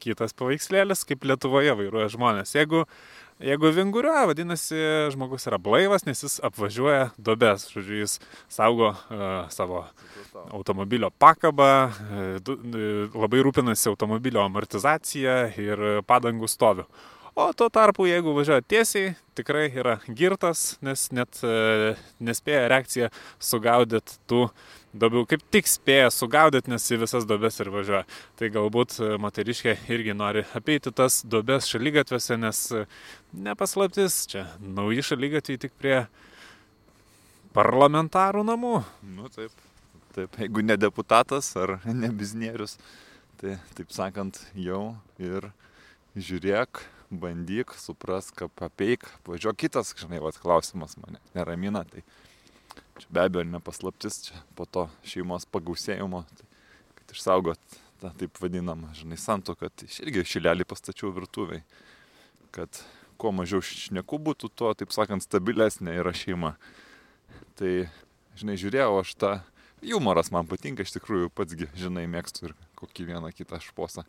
kitas 0.03 0.35
paveikslėlis, 0.37 1.01
kaip 1.09 1.25
Lietuvoje 1.25 1.73
vairuoja 1.79 2.11
žmonės. 2.13 2.53
Jeigu, 2.53 2.83
jeigu 3.41 3.71
vinguriuoja, 3.73 4.27
vadinasi, 4.29 4.77
žmogus 5.15 5.47
yra 5.49 5.57
blaivas, 5.61 6.05
nes 6.05 6.21
jis 6.25 6.37
apvažiuoja 6.45 7.09
dobes. 7.17 7.65
Žodžiu, 7.73 8.03
jis 8.03 8.19
saugo 8.51 8.91
uh, 8.93 9.25
savo 9.53 9.85
automobilio 10.53 11.09
pakabą, 11.21 11.71
e, 11.89 12.29
labai 13.13 13.41
rūpinasi 13.45 13.89
automobilio 13.91 14.41
amortizacija 14.45 15.35
ir 15.61 15.83
padangų 16.09 16.49
stoviu. 16.49 16.87
O 17.35 17.47
tuo 17.57 17.65
tarpu, 17.73 18.05
jeigu 18.05 18.29
važiuoja 18.37 18.61
tiesiai, 18.61 19.15
tikrai 19.33 19.63
yra 19.73 19.95
girtas, 20.05 20.75
nes 20.85 21.07
net 21.17 21.39
e, 21.41 21.95
nespėja 22.21 22.67
reakcija 22.69 23.09
sugaudyti 23.41 24.19
tų 24.29 24.43
duobių, 24.93 25.23
kaip 25.31 25.47
tik 25.55 25.71
spėja 25.71 26.11
sugaudyti, 26.13 26.69
nes 26.69 26.85
į 26.93 26.99
visas 27.01 27.25
duobes 27.25 27.57
ir 27.57 27.71
važiuoja. 27.73 28.03
Tai 28.37 28.51
galbūt 28.53 28.99
e, 29.01 29.09
moteriškė 29.25 29.75
irgi 29.95 30.13
nori 30.13 30.45
apeiti 30.53 30.93
tas 30.93 31.23
duobes 31.25 31.71
šalygatvėse, 31.73 32.37
nes 32.37 32.61
e, 32.69 32.85
nepaslaptis, 33.49 34.21
čia 34.29 34.45
nauji 34.61 35.01
šalygatviai 35.09 35.65
tik 35.65 35.73
prie 35.81 36.03
parlamentarų 37.57 38.45
namų. 38.53 38.77
Nu 39.17 39.33
taip. 39.33 39.57
Taip, 40.13 40.35
jeigu 40.37 40.61
ne 40.61 40.77
deputatas 40.77 41.55
ar 41.57 41.79
ne 41.89 42.13
biznierius, 42.13 42.77
tai 43.41 43.57
taip 43.73 43.89
sakant, 43.89 44.37
jau 44.53 44.91
ir 45.17 45.49
žiūrėk, 46.13 46.85
bandyk, 47.21 47.73
suprask, 47.79 48.45
apeik, 48.45 49.05
važiuok 49.27 49.59
kitas, 49.65 49.93
žinai, 49.99 50.21
vad 50.23 50.37
klausimas 50.41 50.97
mane 51.01 51.21
neramina, 51.35 51.83
tai 51.89 52.03
čia 52.99 53.09
be 53.13 53.23
abejo 53.23 53.45
nepaslaptis, 53.49 54.19
čia 54.27 54.41
po 54.57 54.65
to 54.65 54.87
šeimos 55.07 55.47
pagausėjimo, 55.53 56.23
tai, 56.37 56.49
kad 56.99 57.15
išsaugot 57.15 57.79
tą 58.03 58.11
taip 58.19 58.41
vadinamą, 58.41 58.91
žinai, 58.97 59.19
santoką, 59.19 59.69
tai 59.71 59.87
irgi 60.03 60.25
šilelį 60.35 60.67
pastačiau 60.67 61.13
virtuviai, 61.15 61.63
kad 62.55 62.83
kuo 63.21 63.31
mažiau 63.35 63.63
šnekų 63.63 64.19
būtų, 64.27 64.51
tuo, 64.51 64.73
taip 64.77 64.91
sakant, 64.95 65.23
stabilesnė 65.23 65.95
yra 66.01 66.11
šeima. 66.17 66.55
Tai, 67.57 67.71
žinai, 68.39 68.57
žiūrėjau 68.59 68.99
aš 68.99 69.15
tą 69.21 69.33
Jumoras 69.83 70.31
man 70.31 70.47
patinka, 70.47 70.85
iš 70.85 70.93
tikrųjų 70.95 71.31
patsgi, 71.35 71.67
žinai, 71.75 72.05
mėgstu 72.07 72.47
ir 72.47 72.53
kokį 72.79 73.09
vieną 73.09 73.31
kitą 73.35 73.59
šposą 73.63 74.05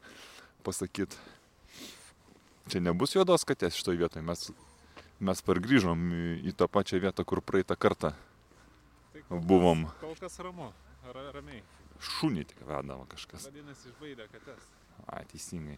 pasakyti. 0.67 1.19
Čia 2.73 2.81
nebus 2.81 3.13
juodos 3.15 3.45
katės 3.45 3.77
šitoje 3.77 4.01
vietoje, 4.01 4.25
mes, 4.25 4.47
mes 5.21 5.43
pargrįžom 5.45 6.07
į, 6.17 6.23
į 6.49 6.55
tą 6.57 6.69
pačią 6.73 7.03
vietą, 7.03 7.27
kur 7.29 7.43
praeitą 7.45 7.77
kartą 7.77 8.15
Tai 9.15 9.23
kol 9.29 9.41
buvom. 9.47 9.85
Kol 10.01 10.17
kas 10.19 10.41
ramu, 10.43 10.73
ra, 11.15 11.29
ramiai. 11.37 11.61
Šunį 12.03 12.43
tik 12.51 12.65
vedama 12.67 13.05
kažkas. 13.13 13.45
Vadinasi, 13.47 13.93
išbaidė 13.93 14.27
kates. 14.33 14.65
A, 15.07 15.21
teisingai. 15.31 15.77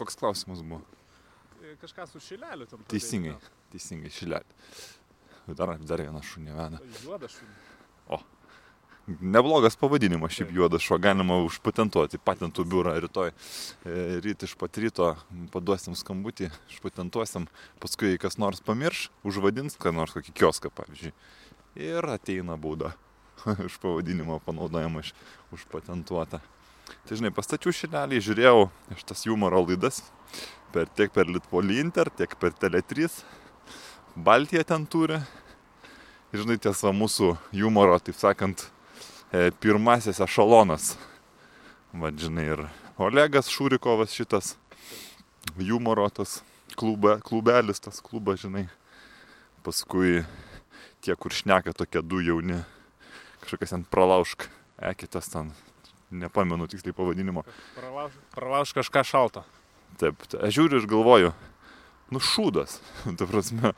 Koks 0.00 0.16
klausimas 0.16 0.62
buvo? 0.64 0.80
E, 1.60 1.74
Kažką 1.82 2.06
su 2.08 2.22
šileliu 2.24 2.64
tam. 2.70 2.86
Teisingai, 2.88 3.34
teisingai, 3.74 4.14
šilelį. 4.16 4.56
Dar, 5.58 5.74
dar 5.76 6.04
vieną 6.06 6.24
šunį 6.24 6.56
veda. 6.56 6.80
Juodas 7.02 7.36
šunį. 7.36 7.58
Neblogas 9.08 9.76
pavadinimas 9.80 10.34
šiaip 10.36 10.50
juodas 10.52 10.82
šuo, 10.84 10.98
galima 11.00 11.38
užpatentuoti 11.40 12.18
patentų 12.20 12.66
biurą 12.68 12.92
rytoj. 13.00 13.30
E, 13.32 13.94
Ryt 14.20 14.44
iš 14.44 14.52
pat 14.60 14.76
ryto 14.76 15.14
paduosim 15.54 15.96
skambutį, 15.96 16.50
išpatentuosim, 16.74 17.46
paskui 17.80 18.10
jei 18.10 18.20
kas 18.20 18.36
nors 18.36 18.60
pamirš, 18.60 19.06
užvadins, 19.24 19.78
ką 19.80 19.94
nors 19.96 20.12
kokį 20.12 20.36
kioską, 20.42 20.72
pavyzdžiui. 20.76 21.14
Ir 21.88 22.10
ateina 22.12 22.60
bauda 22.60 22.92
už 23.70 23.80
pavadinimo 23.80 24.42
panaudojimą 24.44 25.00
iš 25.00 25.16
užpatentuotą. 25.56 26.44
Tai 27.08 27.16
žinai, 27.16 27.32
pastačiau 27.32 27.72
šilelį, 27.72 28.20
žiūrėjau 28.28 28.68
šitas 28.92 29.24
humoro 29.24 29.64
laidas, 29.64 30.02
per, 30.74 30.88
tiek 30.92 31.16
per 31.16 31.32
Lietpolį 31.32 31.80
Inter, 31.80 32.12
tiek 32.12 32.36
per 32.36 32.52
Tele3. 32.52 33.08
Baltija 34.20 34.68
ten 34.68 34.84
turi. 34.84 35.22
Ir 36.28 36.44
žinai, 36.44 36.60
tiesa, 36.60 36.92
mūsų 36.92 37.38
humoro, 37.56 37.96
taip 38.04 38.20
sakant, 38.20 38.68
pirmasis 39.32 40.20
ešalonas. 40.20 40.96
Vadžinai 41.92 42.46
ir 42.52 42.64
Olegas 42.98 43.48
Šurikovas 43.48 44.12
šitas 44.12 44.56
humoro 45.56 46.08
tas 46.08 46.42
klube, 46.76 47.18
klubelis, 47.24 47.80
tas 47.80 48.00
klubas, 48.00 48.40
žinai. 48.40 48.68
Paskui 49.64 50.24
tie, 51.04 51.16
kur 51.16 51.32
šneka 51.32 51.74
tokie 51.76 52.02
du 52.02 52.20
jauni, 52.24 52.62
kažkokias 53.42 53.74
ten 53.74 53.84
pralaušk, 53.84 54.48
ekitas 54.90 55.28
ten, 55.32 55.52
nepamenu 56.10 56.68
tiksliai 56.68 56.96
pavadinimo. 56.96 57.44
Pralauž, 57.76 58.16
pralauž 58.34 58.74
kažką 58.76 59.04
šalto. 59.04 59.44
Taip, 60.00 60.24
aš 60.38 60.54
žiūriu 60.54 60.80
ir 60.80 60.88
galvoju, 60.88 61.32
nu 62.14 62.22
šūdas, 62.22 62.78
ta 63.18 63.28
prasme, 63.28 63.74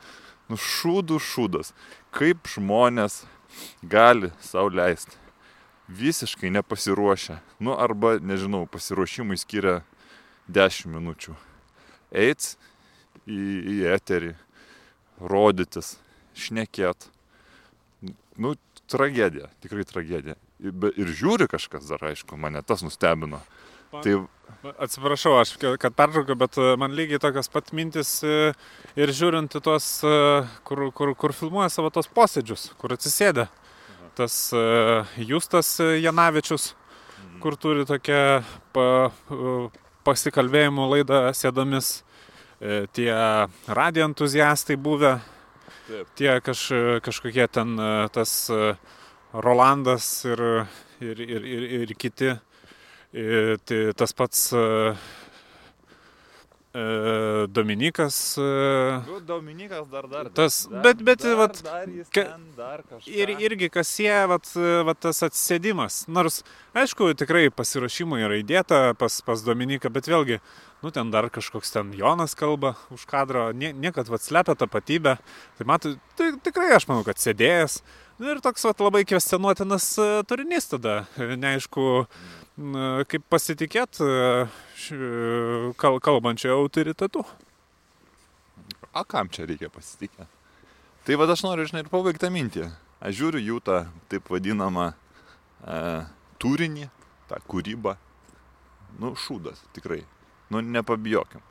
nu 0.51 0.59
šūdų 0.59 1.19
šūdas. 1.23 1.73
Kaip 2.15 2.47
žmonės 2.51 3.23
gali 3.83 4.31
sau 4.43 4.69
leisti 4.71 5.21
visiškai 5.97 6.51
nepasiruošę, 6.55 7.39
nu 7.59 7.75
arba, 7.77 8.15
nežinau, 8.23 8.65
pasiruošimui 8.71 9.37
skiria 9.39 9.81
10 10.51 10.87
minučių. 10.93 11.35
Eits 12.11 12.55
į, 13.27 13.39
į 13.75 13.75
eterį, 13.95 14.33
rodytis, 15.21 15.95
šnekėt. 16.37 17.09
Nu, 18.41 18.55
tragedija, 18.91 19.49
tikrai 19.63 19.83
tragedija. 19.87 20.35
Ir, 20.61 20.73
ir 20.97 21.11
žiūri 21.17 21.47
kažkas 21.51 21.87
dar, 21.89 22.03
aišku, 22.11 22.37
mane 22.39 22.61
tas 22.65 22.83
nustebino. 22.85 23.41
Pa- 23.91 24.01
Tai 24.05 24.13
Atsiprašau, 24.83 25.33
aš 25.41 25.55
ka- 25.57 25.77
kad 25.81 25.95
pertraukiau, 25.97 26.35
bet 26.37 26.57
e, 26.59 26.75
man 26.77 26.91
lygiai 26.95 27.19
tokios 27.23 27.47
pat 27.51 27.71
mintis 27.75 28.11
e, 28.23 28.51
ir 28.99 29.09
žiūrint 29.15 29.55
į 29.57 29.61
tuos, 29.63 29.87
e, 30.05 30.11
kur, 30.67 30.83
kur, 30.95 31.13
kur 31.17 31.33
filmuoja 31.33 31.69
savo 31.73 31.89
tos 31.89 32.07
posėdžius, 32.11 32.69
kur 32.79 32.93
atsisėda. 32.93 33.47
Tas 34.21 34.53
e, 34.53 35.23
Justas 35.25 35.79
e, 35.79 35.97
Janavičius, 35.97 36.75
kur 37.41 37.55
turi 37.57 37.87
tokią 37.89 38.19
pa, 38.69 38.83
e, 39.33 39.53
pasikalbėjimų 40.05 40.85
laidą 40.91 41.21
sėdomis. 41.33 41.89
Tie 42.93 43.09
radio 43.65 44.03
entuziastai 44.05 44.75
buvę, 44.77 45.15
Taip. 45.87 46.11
tie 46.19 46.35
kaž, 46.45 46.61
kažkokie 47.01 47.47
ten 47.49 47.71
tas 48.13 48.35
Rolandas 49.33 50.11
ir, 50.29 50.43
ir, 51.01 51.23
ir, 51.25 51.47
ir, 51.55 51.65
ir 51.79 51.95
kiti. 51.97 52.35
Ir, 53.17 53.57
tai 53.65 53.79
tas 53.97 54.13
pats 54.13 54.51
uh, 56.73 57.47
Dominikas. 57.47 58.37
Uh, 58.37 59.01
Nu, 59.07 59.19
Dominikas 59.19 59.87
dar 59.91 60.07
dar. 60.07 60.29
Tas- 60.29 60.67
dar, 60.71 60.81
bet- 60.83 61.03
bet, 61.03 61.21
dar, 61.23 61.35
vat, 61.35 61.61
Dar, 61.63 61.87
jis 61.87 62.07
ka- 62.09 62.23
ten, 62.23 62.41
dar 62.57 62.83
kažką. 62.89 63.07
Ir 63.11 63.27
irgi 63.39 63.69
kas 63.69 63.91
jie, 63.99 64.27
vat, 64.27 64.45
vat 64.85 64.99
tas 64.99 65.21
atsėdimas. 65.23 66.05
Nors, 66.07 66.43
aišku, 66.73 67.13
tikrai 67.15 67.49
pasiruošimai 67.49 68.21
yra 68.25 68.39
įdėta 68.41 68.95
pas, 68.97 69.21
pas 69.21 69.41
Dominiką, 69.43 69.91
bet 69.91 70.05
vėlgi, 70.07 70.39
nu 70.83 70.91
ten 70.91 71.11
dar 71.11 71.29
kažkoks 71.29 71.71
ten 71.71 71.91
Jonas 71.93 72.35
kalba 72.35 72.75
už 72.91 73.05
kadro, 73.05 73.51
nie, 73.53 73.73
niekad 73.73 74.07
vat 74.09 74.21
slepia 74.21 74.55
tapatybę. 74.55 75.17
Tai 75.57 75.65
matai, 75.69 75.95
tai 76.17 76.31
tikrai 76.41 76.71
aš 76.75 76.87
manau, 76.87 77.03
kad 77.05 77.17
sėdėjęs. 77.21 77.81
Nu, 78.21 78.29
ir 78.35 78.39
toks 78.41 78.61
vat, 78.67 78.77
labai 78.79 79.01
kvestionuotinas 79.09 79.85
e, 79.97 80.07
turinys 80.29 80.67
tada. 80.69 81.07
Neaišku, 81.17 82.05
n, 82.05 82.40
kaip 82.57 83.23
pasitikėt 83.31 84.01
e, 84.03 84.09
š- 84.75 85.73
kal, 85.79 85.99
kalbančio 86.03 86.53
autoritetu. 86.59 87.23
O 88.91 89.03
kam 89.07 89.29
čia 89.31 89.45
reikia 89.47 89.69
pasitikėti? 89.71 90.27
Tai 91.07 91.17
vad 91.17 91.31
aš 91.33 91.45
noriu, 91.47 91.65
žinai, 91.65 91.85
ir 91.85 91.89
pabaigti 91.89 92.21
tą 92.21 92.29
mintį. 92.33 92.65
Aš 93.01 93.15
žiūriu 93.17 93.39
jų 93.41 93.59
tą 93.65 93.77
taip 94.11 94.27
vadinamą 94.29 94.91
e, 94.91 95.77
turinį, 96.43 96.89
tą 97.31 97.39
kūrybą. 97.49 97.95
Nu, 98.99 99.13
šūdas, 99.17 99.63
tikrai. 99.73 100.03
Nu, 100.51 100.59
nepabijokim. 100.61 101.41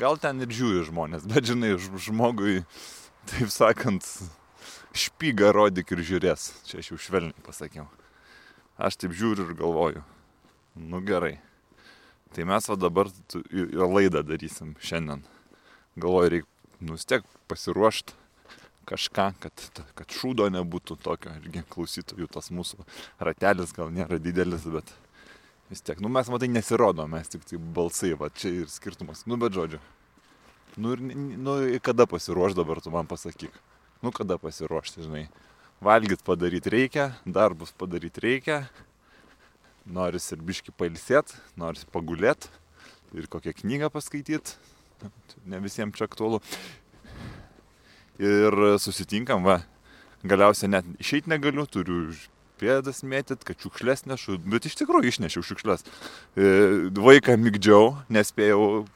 Gal 0.00 0.16
ten 0.18 0.40
ir 0.42 0.50
žiūri 0.50 0.86
žmonės, 0.88 1.28
bet 1.30 1.46
žinai, 1.46 1.76
žmogui, 1.78 2.64
taip 3.30 3.52
sakant, 3.54 4.08
špygą 4.96 5.52
rodyk 5.54 5.92
ir 5.94 6.02
žiūrės. 6.08 6.48
Čia 6.66 6.80
aš 6.80 6.90
jau 6.90 6.98
švelniai 6.98 7.44
pasakiau. 7.46 7.86
Aš 8.78 8.98
taip 8.98 9.14
žiūriu 9.14 9.48
ir 9.48 9.58
galvoju. 9.58 10.02
Nu 10.74 11.00
gerai. 11.04 11.38
Tai 12.34 12.48
mes 12.50 12.66
va 12.66 12.76
dabar 12.78 13.10
į 13.46 13.68
laidą 13.78 14.24
darysim 14.26 14.74
šiandien 14.82 15.22
galvoju, 15.94 16.30
reikia 16.30 16.50
nu 16.84 16.98
vis 16.98 17.06
tiek 17.06 17.24
pasiruošti 17.48 18.16
kažką, 18.88 19.28
kad, 19.40 19.64
kad 19.96 20.12
šūdo 20.12 20.50
nebūtų 20.52 20.98
tokio, 21.00 21.32
irgi 21.40 21.62
klausytojų 21.72 22.28
tas 22.34 22.50
mūsų 22.52 22.84
ratelis 23.22 23.72
gal 23.76 23.92
nėra 23.94 24.18
didelis, 24.20 24.66
bet 24.68 24.90
vis 25.70 25.80
tiek, 25.80 26.02
nu 26.04 26.10
mes 26.12 26.28
matai 26.28 26.50
nesirodom, 26.52 27.08
mes 27.14 27.30
tik 27.32 27.46
tai 27.48 27.60
balsai, 27.78 28.12
va 28.18 28.28
čia 28.34 28.52
ir 28.64 28.68
skirtumas, 28.72 29.24
nu 29.30 29.38
bet 29.40 29.56
žodžiu. 29.56 29.80
Nu 30.76 30.92
ir 30.92 31.00
nu, 31.00 31.56
ir 31.70 31.80
kada 31.80 32.04
pasiruoš 32.10 32.56
dabar 32.58 32.82
tu 32.82 32.90
man 32.90 33.06
pasakyk. 33.06 33.54
Nu 34.02 34.10
kada 34.12 34.36
pasiruošti, 34.42 35.06
žinai. 35.06 35.28
Valgyt 35.84 36.22
padaryti 36.24 36.70
reikia, 36.72 37.10
darbus 37.28 37.68
padaryti 37.76 38.22
reikia, 38.24 38.62
noris 39.84 40.30
ir 40.32 40.40
biški 40.40 40.72
pailsėt, 40.72 41.34
noris 41.60 41.84
pagulėt 41.92 42.46
ir 43.12 43.26
kokią 43.28 43.52
knygą 43.58 43.90
paskaityti, 43.92 44.54
ne 45.44 45.60
visiems 45.60 45.98
čia 45.98 46.08
aktualu. 46.08 46.40
Ir 48.16 48.56
susitinkam, 48.80 49.44
va, 49.44 49.58
galiausiai 50.24 50.72
net 50.72 50.88
išeiti 51.04 51.28
negaliu, 51.34 51.66
turiu 51.68 52.14
pėdas 52.56 53.04
mėtyt, 53.04 53.44
kad 53.44 53.60
šiukšlės 53.60 54.06
nešu, 54.08 54.40
bet 54.40 54.64
iš 54.64 54.80
tikrųjų 54.80 55.12
išnešiau 55.12 55.44
šiukšlės. 55.50 55.84
E, 55.84 56.50
Vaiką 56.96 57.36
mygdžiau, 57.36 57.92
nespėjau, 58.08 58.86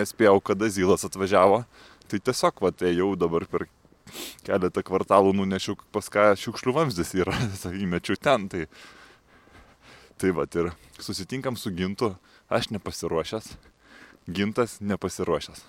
nespėjau, 0.00 0.38
kada 0.40 0.72
Zylas 0.72 1.04
atvažiavo. 1.04 1.66
Tai 2.08 2.24
tiesiog, 2.24 2.62
va, 2.64 2.72
ėjau 2.88 3.12
dabar 3.20 3.44
per 3.50 3.68
keletą 4.46 4.84
kvartalų 4.86 5.34
nunešiau, 5.36 5.76
pas 5.94 6.10
ką 6.12 6.28
šiukšlių 6.40 6.76
vamzdis 6.76 7.14
yra, 7.18 7.36
įmečiau 7.84 8.18
ten. 8.20 8.48
Tai, 8.52 8.66
tai 10.20 10.34
va, 10.36 10.46
ir 10.46 10.72
susitinkam 11.02 11.58
su 11.60 11.72
gintu, 11.76 12.14
aš 12.48 12.70
nepasiruošęs, 12.74 13.54
gintas 14.30 14.78
nepasiruošęs. 14.80 15.64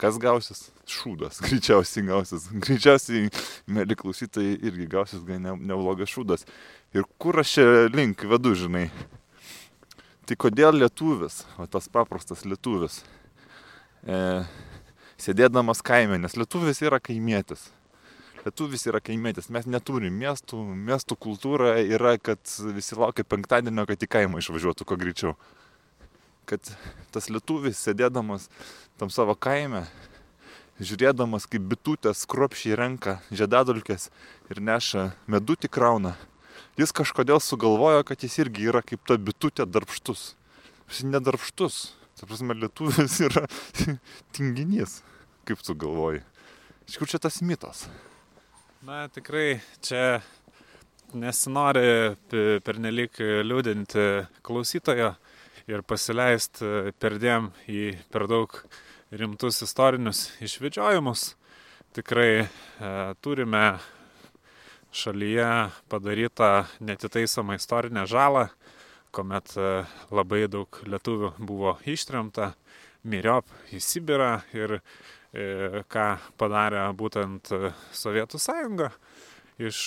Kas 0.00 0.16
gausis? 0.18 0.68
Šūdas. 0.90 1.38
Greičiausiai 1.46 2.06
gausis. 2.08 2.48
Greičiausiai, 2.50 3.28
mėly 3.70 3.96
klausytojai, 3.98 4.56
irgi 4.66 4.88
gausis 4.90 5.22
gan 5.26 5.44
ne, 5.46 5.54
neblogas 5.70 6.10
šūdas. 6.10 6.46
Ir 6.94 7.06
kur 7.22 7.38
aš 7.42 7.56
čia 7.56 7.66
link 7.94 8.24
vedu, 8.26 8.54
žinai? 8.58 8.88
Tai 10.24 10.36
kodėl 10.40 10.80
lietuvis, 10.80 11.42
o 11.60 11.66
tas 11.68 11.86
paprastas 11.92 12.46
lietuvis, 12.48 13.02
e, 14.08 14.18
sėdėdamas 15.20 15.82
kaime, 15.84 16.18
nes 16.22 16.36
lietuvis 16.38 16.82
yra 16.84 17.00
kaimėtis. 17.02 17.68
Lietuvis 18.44 18.84
yra 18.90 19.00
kaimėtis, 19.00 19.48
mes 19.48 19.64
neturim 19.64 20.16
miestų, 20.20 20.58
miestų 20.60 21.16
kultūra 21.16 21.78
yra, 21.80 22.18
kad 22.20 22.40
visi 22.76 22.98
laukia 22.98 23.24
penktadienio, 23.24 23.86
kad 23.88 24.02
į 24.04 24.10
kaimą 24.10 24.42
išvažiuotų 24.42 24.84
kuo 24.84 24.98
greičiau. 25.00 25.32
Kad 26.44 26.74
tas 27.14 27.30
lietuvis 27.32 27.80
sėdėdamas 27.80 28.50
tam 29.00 29.08
savo 29.08 29.32
kaime, 29.32 29.86
žiūrėdamas, 30.76 31.46
kaip 31.48 31.64
bitutės 31.70 32.26
kruopšiai 32.28 32.76
renka 32.76 33.18
žiedadulkės 33.32 34.10
ir 34.52 34.60
neša 34.60 35.12
medutį 35.30 35.70
krauna, 35.72 36.16
jis 36.76 36.92
kažkodėl 36.92 37.40
sugalvojo, 37.40 38.04
kad 38.04 38.26
jis 38.26 38.40
irgi 38.42 38.68
yra 38.68 38.82
kaip 38.84 39.06
ta 39.06 39.16
bitutė 39.16 39.64
darbštus. 39.64 40.34
Jis 40.90 41.04
nedarbštus. 41.08 41.94
Ta 42.24 42.28
prasme, 42.28 42.54
lietuvis 42.56 43.18
yra 43.20 43.42
tinginys. 44.32 45.02
Kaip 45.44 45.60
tu 45.60 45.74
galvoji? 45.76 46.22
Iš 46.88 46.94
kur 46.96 47.10
čia 47.10 47.18
tas 47.20 47.42
mitas? 47.44 47.82
Na, 48.80 49.02
tikrai 49.12 49.58
čia 49.84 50.22
nesinori 51.12 52.14
pe- 52.32 52.62
pernelyg 52.64 53.20
liūdinti 53.44 54.06
klausytojo 54.40 55.10
ir 55.68 55.84
pasileisti 55.84 56.94
perdėm 56.96 57.50
į 57.68 57.90
per 58.08 58.24
daug 58.32 58.56
rimtus 59.12 59.60
istorinius 59.68 60.30
išvedžiojimus. 60.48 61.34
Tikrai 61.92 62.30
e, 62.40 62.46
turime 63.20 63.66
šalyje 64.96 65.52
padarytą 65.92 66.54
netitaisomą 66.80 67.60
istorinę 67.60 68.08
žalą, 68.08 68.48
kuomet 69.14 69.54
e, 69.56 69.84
labai 70.14 70.44
daug 70.50 70.80
lietuvių 70.88 71.32
buvo 71.38 71.76
ištremta, 71.88 72.52
miriop 73.06 73.48
į 73.74 73.80
Sibirą 73.84 74.32
ir 74.56 74.78
e, 74.78 75.84
ką 75.92 76.06
padarė 76.40 76.86
būtent 76.98 77.52
e, 77.54 77.72
Sovietų 77.94 78.40
sąjunga. 78.42 78.90
Iš 79.62 79.80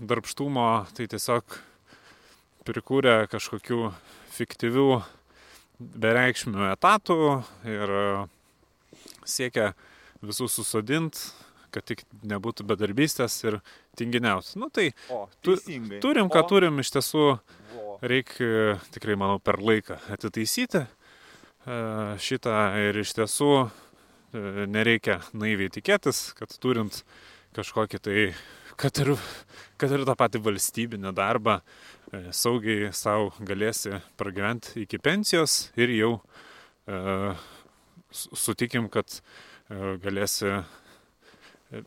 darbštumo 0.00 0.68
tai 0.96 1.04
tiesiog 1.12 1.58
prikūrė 2.64 3.26
kažkokių 3.28 3.90
fiktyvių 4.32 4.86
bereikšmių 6.00 6.70
etatų 6.70 7.18
ir 7.68 7.92
siekia 9.28 9.74
visus 10.24 10.56
susodint, 10.56 11.20
kad 11.74 11.84
tik 11.84 12.04
nebūtų 12.24 12.64
bedarbystės 12.70 13.36
ir 13.44 13.58
tinginiausių. 13.98 14.62
Nu 14.62 14.70
tai 14.72 14.92
O, 15.12 15.26
teisingai. 15.44 16.00
turim, 16.00 16.30
ką 16.32 16.44
O, 16.44 16.48
turim, 16.48 16.80
iš 16.80 16.94
tiesų. 16.96 17.26
Reikia 18.10 18.76
tikrai, 18.94 19.16
manau, 19.18 19.38
per 19.42 19.60
laiką 19.62 19.96
atitaisyti 20.14 20.82
e, 20.84 20.88
šitą 22.20 22.54
ir 22.84 22.98
iš 23.00 23.14
tiesų 23.18 23.50
e, 23.64 23.68
nereikia 24.70 25.20
naiviai 25.32 25.72
tikėtis, 25.72 26.26
kad 26.38 26.52
turint 26.62 27.02
kažkokį 27.56 28.00
tai, 28.04 28.26
kad 28.80 29.00
ir, 29.04 29.14
kad 29.80 29.94
ir 29.94 30.04
tą 30.08 30.16
patį 30.18 30.42
valstybinį 30.44 31.14
darbą, 31.16 31.60
e, 32.12 32.26
saugiai 32.34 32.90
savo 32.96 33.32
galėsi 33.40 34.00
pragyventi 34.20 34.84
iki 34.84 35.00
pensijos 35.02 35.70
ir 35.80 35.94
jau 35.94 36.12
e, 36.86 37.34
su- 38.14 38.36
sutikim, 38.46 38.90
kad 38.92 39.20
e, 39.20 39.96
galėsi 40.04 40.50
e, 40.54 41.84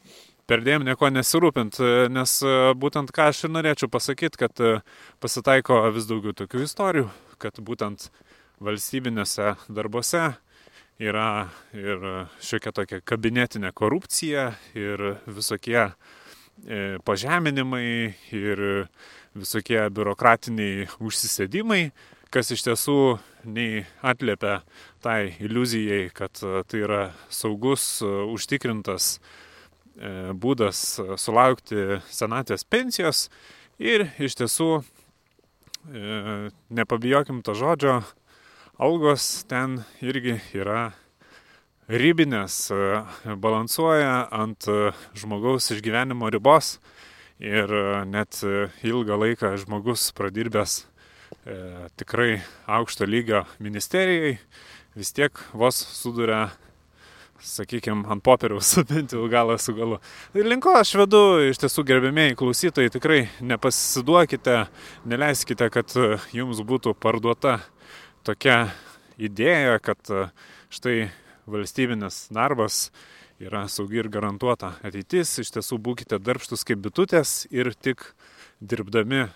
perdėm 0.47 0.85
nieko 0.87 1.09
nesirūpint, 1.11 1.79
e, 1.83 2.07
nes 2.11 2.39
e, 2.45 2.55
būtent 2.79 3.11
ką 3.15 3.29
aš 3.31 3.45
ir 3.45 3.53
norėčiau 3.53 3.91
pasakyti, 3.91 4.39
kad 4.39 4.63
e, 4.63 4.77
pasitaiko 5.23 5.81
vis 5.95 6.07
daugiau 6.09 6.35
tokių 6.37 6.63
istorijų, 6.63 7.07
kad 7.41 7.59
būtent 7.63 8.07
valstybinėse 8.63 9.53
darbuose 9.67 10.23
yra 11.03 11.29
ir 11.77 12.05
šiokia 12.41 12.73
tokia 12.73 13.01
kabinetinė 13.05 13.69
korupcija 13.77 14.49
ir 14.73 15.03
visokie 15.29 15.91
pažeminimai 17.05 18.15
ir 18.33 18.61
visokie 19.37 19.77
biurokratiniai 19.93 20.87
užsisėdimai, 20.97 21.91
kas 22.33 22.49
iš 22.55 22.65
tiesų 22.65 22.97
nei 23.45 23.83
atliepia 24.01 24.63
tai 25.05 25.35
iliuzijai, 25.37 26.07
kad 26.17 26.33
tai 26.41 26.81
yra 26.81 27.03
saugus, 27.29 27.99
užtikrintas 28.01 29.19
būdas 30.37 30.99
e, 30.99 31.17
sulaukti 31.17 31.99
senatvės 32.13 32.63
pensijos 32.69 33.27
ir 33.81 34.07
iš 34.21 34.37
tiesų, 34.37 34.69
e, 34.81 36.51
nepabijokim 36.69 37.41
to 37.45 37.55
žodžio, 37.57 38.01
algos 38.77 39.43
ten 39.49 39.81
irgi 40.01 40.37
yra 40.53 40.91
ribinės, 41.89 42.69
e, 42.69 43.01
balansuoja 43.35 44.27
ant 44.31 44.69
žmogaus 45.17 45.71
išgyvenimo 45.73 46.29
ribos 46.29 46.77
ir 47.39 47.69
net 48.09 48.41
ilgą 48.85 49.17
laiką 49.21 49.55
žmogus 49.61 50.11
pradirbęs 50.17 50.83
e, 51.45 51.89
tikrai 51.97 52.41
aukšto 52.65 53.05
lygio 53.05 53.45
ministerijai, 53.59 54.37
vis 54.97 55.13
tiek 55.13 55.37
vos 55.53 55.77
suduria 55.77 56.47
sakykime, 57.43 58.05
ant 58.11 58.23
popieriaus, 58.23 58.73
bent 58.89 59.13
jau 59.13 59.27
galą 59.31 59.57
su 59.61 59.75
galu. 59.77 59.99
Ir 60.33 60.41
tai 60.41 60.51
linko 60.51 60.73
aš 60.77 60.93
vedu, 60.99 61.21
iš 61.49 61.61
tiesų 61.63 61.85
gerbėmiai 61.87 62.37
klausytojai, 62.37 62.91
tikrai 62.93 63.19
nepasiduokite, 63.45 64.57
neleiskite, 65.09 65.69
kad 65.73 65.93
jums 66.35 66.63
būtų 66.65 66.95
parduota 66.97 67.59
tokia 68.27 68.67
idėja, 69.17 69.77
kad 69.83 70.01
štai 70.73 71.09
valstybinis 71.47 72.27
darbas 72.33 72.87
yra 73.39 73.67
saugi 73.69 74.01
ir 74.01 74.09
garantuota 74.11 74.73
ateitis. 74.85 75.37
Iš 75.41 75.53
tiesų 75.57 75.79
būkite 75.83 76.19
darbštus 76.19 76.65
kaip 76.67 76.81
bitutės 76.83 77.45
ir 77.53 77.71
tik 77.73 78.03
dirbdami 78.59 79.27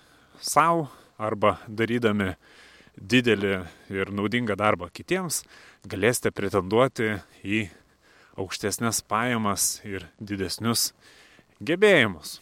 savo 0.42 0.90
arba 1.22 1.60
darydami 1.70 2.34
didelį 2.98 3.54
ir 3.94 4.12
naudingą 4.12 4.58
darbą 4.60 4.90
kitiems, 4.94 5.44
galėsite 5.88 6.34
pretenduoti 6.36 7.14
į 7.46 7.68
aukštesnės 8.42 9.04
pajamas 9.08 9.78
ir 9.88 10.08
didesnius 10.20 10.92
gebėjimus. 11.62 12.40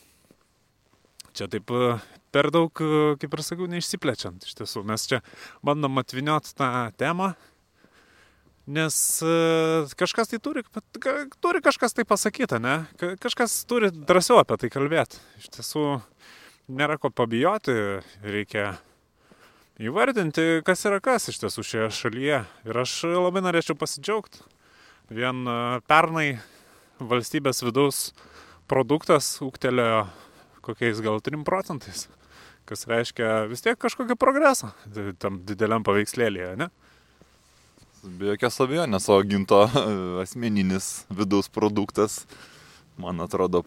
Čia 1.35 1.47
taip 1.51 1.71
e, 1.71 1.93
per 2.33 2.49
daug, 2.53 2.81
e, 2.81 3.13
kaip 3.21 3.35
ir 3.35 3.45
sakiau, 3.45 3.69
neišsiplečiant 3.71 4.47
iš 4.47 4.57
tiesų. 4.59 4.83
Mes 4.88 5.05
čia 5.09 5.21
bandom 5.65 6.01
atviniot 6.01 6.49
tą 6.57 6.69
temą, 6.99 7.33
nes 8.69 8.97
e, 9.25 9.38
kažkas 9.99 10.33
tai 10.33 10.41
turi, 10.43 10.65
turi 11.43 11.63
kažkas 11.65 11.97
tai 11.97 12.07
pasakyti, 12.09 12.62
ne? 12.63 12.81
Kažkas 13.21 13.62
turi 13.69 13.91
drąsiau 13.93 14.41
apie 14.41 14.59
tai 14.63 14.73
kalbėti. 14.73 15.21
Iš 15.41 15.51
tiesų 15.59 15.88
nėra 16.69 16.99
ko 17.01 17.13
pabijoti, 17.13 17.75
reikia 18.25 18.71
įvardinti, 19.79 20.62
kas 20.67 20.85
yra 20.89 20.99
kas 21.03 21.29
iš 21.31 21.39
tiesų 21.45 21.65
šioje 21.65 21.91
šalyje. 22.01 22.43
Ir 22.67 22.83
aš 22.83 23.01
labai 23.15 23.45
norėčiau 23.45 23.77
pasidžiaugti 23.79 24.43
Vien 25.10 25.41
e, 25.50 25.58
pernai 25.89 26.28
valstybės 27.02 27.63
vidaus 27.65 28.10
produktas 28.69 29.39
ūktelėjo 29.41 30.04
kokiais 30.65 31.02
gal 31.02 31.17
3 31.26 31.41
procentais, 31.48 32.06
kas 32.69 32.86
reiškia 32.89 33.48
vis 33.50 33.65
tiek 33.65 33.80
kažkokį 33.80 34.17
progresą 34.19 34.69
tam 35.17 35.41
dideliam 35.48 35.86
paveikslėlėje, 35.88 36.54
ne? 36.62 36.69
Be 38.19 38.30
jokios 38.30 38.62
abejonės, 38.63 39.10
o 39.12 39.17
ginto 39.28 39.63
e, 39.65 39.86
asmeninis 40.22 41.08
vidaus 41.10 41.50
produktas, 41.52 42.22
man 43.02 43.26
atrodo, 43.26 43.65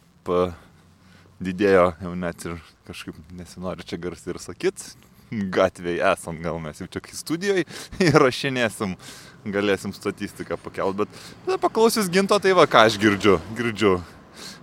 didėjo 1.42 1.88
jau 2.00 2.12
net 2.16 2.46
ir 2.46 2.61
kažkaip 2.87 3.18
nesinori 3.35 3.85
čia 3.85 3.98
garsiai 4.00 4.37
ir 4.37 4.40
sakyt, 4.40 4.85
gatvėje 5.32 6.02
esant, 6.12 6.40
gal 6.44 6.58
mes 6.62 6.80
jau 6.82 6.88
čia 6.92 7.02
kai 7.04 7.16
studijoje 7.16 7.66
įrašinėsim 8.08 8.96
galėsim 9.42 9.94
statistiką 9.94 10.58
pakelt, 10.60 10.96
bet, 11.02 11.22
bet 11.46 11.62
paklausius 11.62 12.10
ginto, 12.12 12.38
tai 12.38 12.54
va 12.54 12.68
ką 12.70 12.86
aš 12.86 12.98
girdžiu. 13.02 13.40
Girdžiu 13.58 13.96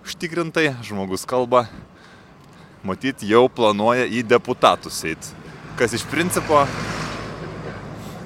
užtikrintai, 0.06 0.72
žmogus 0.86 1.26
kalba, 1.28 1.66
matyt, 2.84 3.26
jau 3.28 3.48
planuoja 3.52 4.08
į 4.08 4.24
deputatus 4.28 5.02
eiti. 5.06 5.36
Kas 5.80 5.94
iš 5.96 6.06
principo, 6.10 6.64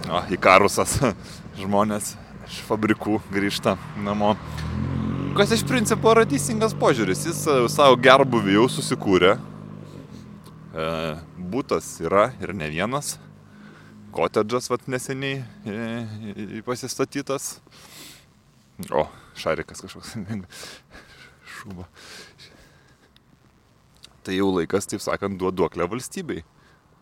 o, 0.10 0.22
į 0.32 0.40
karusas 0.42 0.96
žmonės 1.62 2.14
iš 2.48 2.62
fabrikų 2.68 3.20
grįžta 3.34 3.76
namo. 4.06 4.36
Kas 5.38 5.54
iš 5.56 5.66
principo 5.66 6.14
yra 6.14 6.28
teisingas 6.30 6.76
požiūris, 6.78 7.26
jis 7.26 7.42
e, 7.50 7.58
savo 7.74 7.98
gerbuvį 7.98 8.60
jau 8.60 8.68
susikūrė. 8.70 9.36
E, 10.74 10.88
būtas 11.54 11.96
yra 12.02 12.32
ir 12.42 12.56
ne 12.58 12.72
vienas 12.74 13.18
kotedžas 14.14 14.70
vat 14.70 14.86
neseniai 14.88 15.42
e, 15.66 16.62
pasistatytas. 16.66 17.58
O, 18.94 19.06
šarikas 19.38 19.84
kažkoks. 19.84 20.16
Šuba. 21.54 21.88
Tai 24.24 24.36
jau 24.38 24.50
laikas, 24.54 24.88
taip 24.88 25.04
sakant, 25.04 25.38
duoduoklę 25.40 25.88
valstybei. 25.90 26.46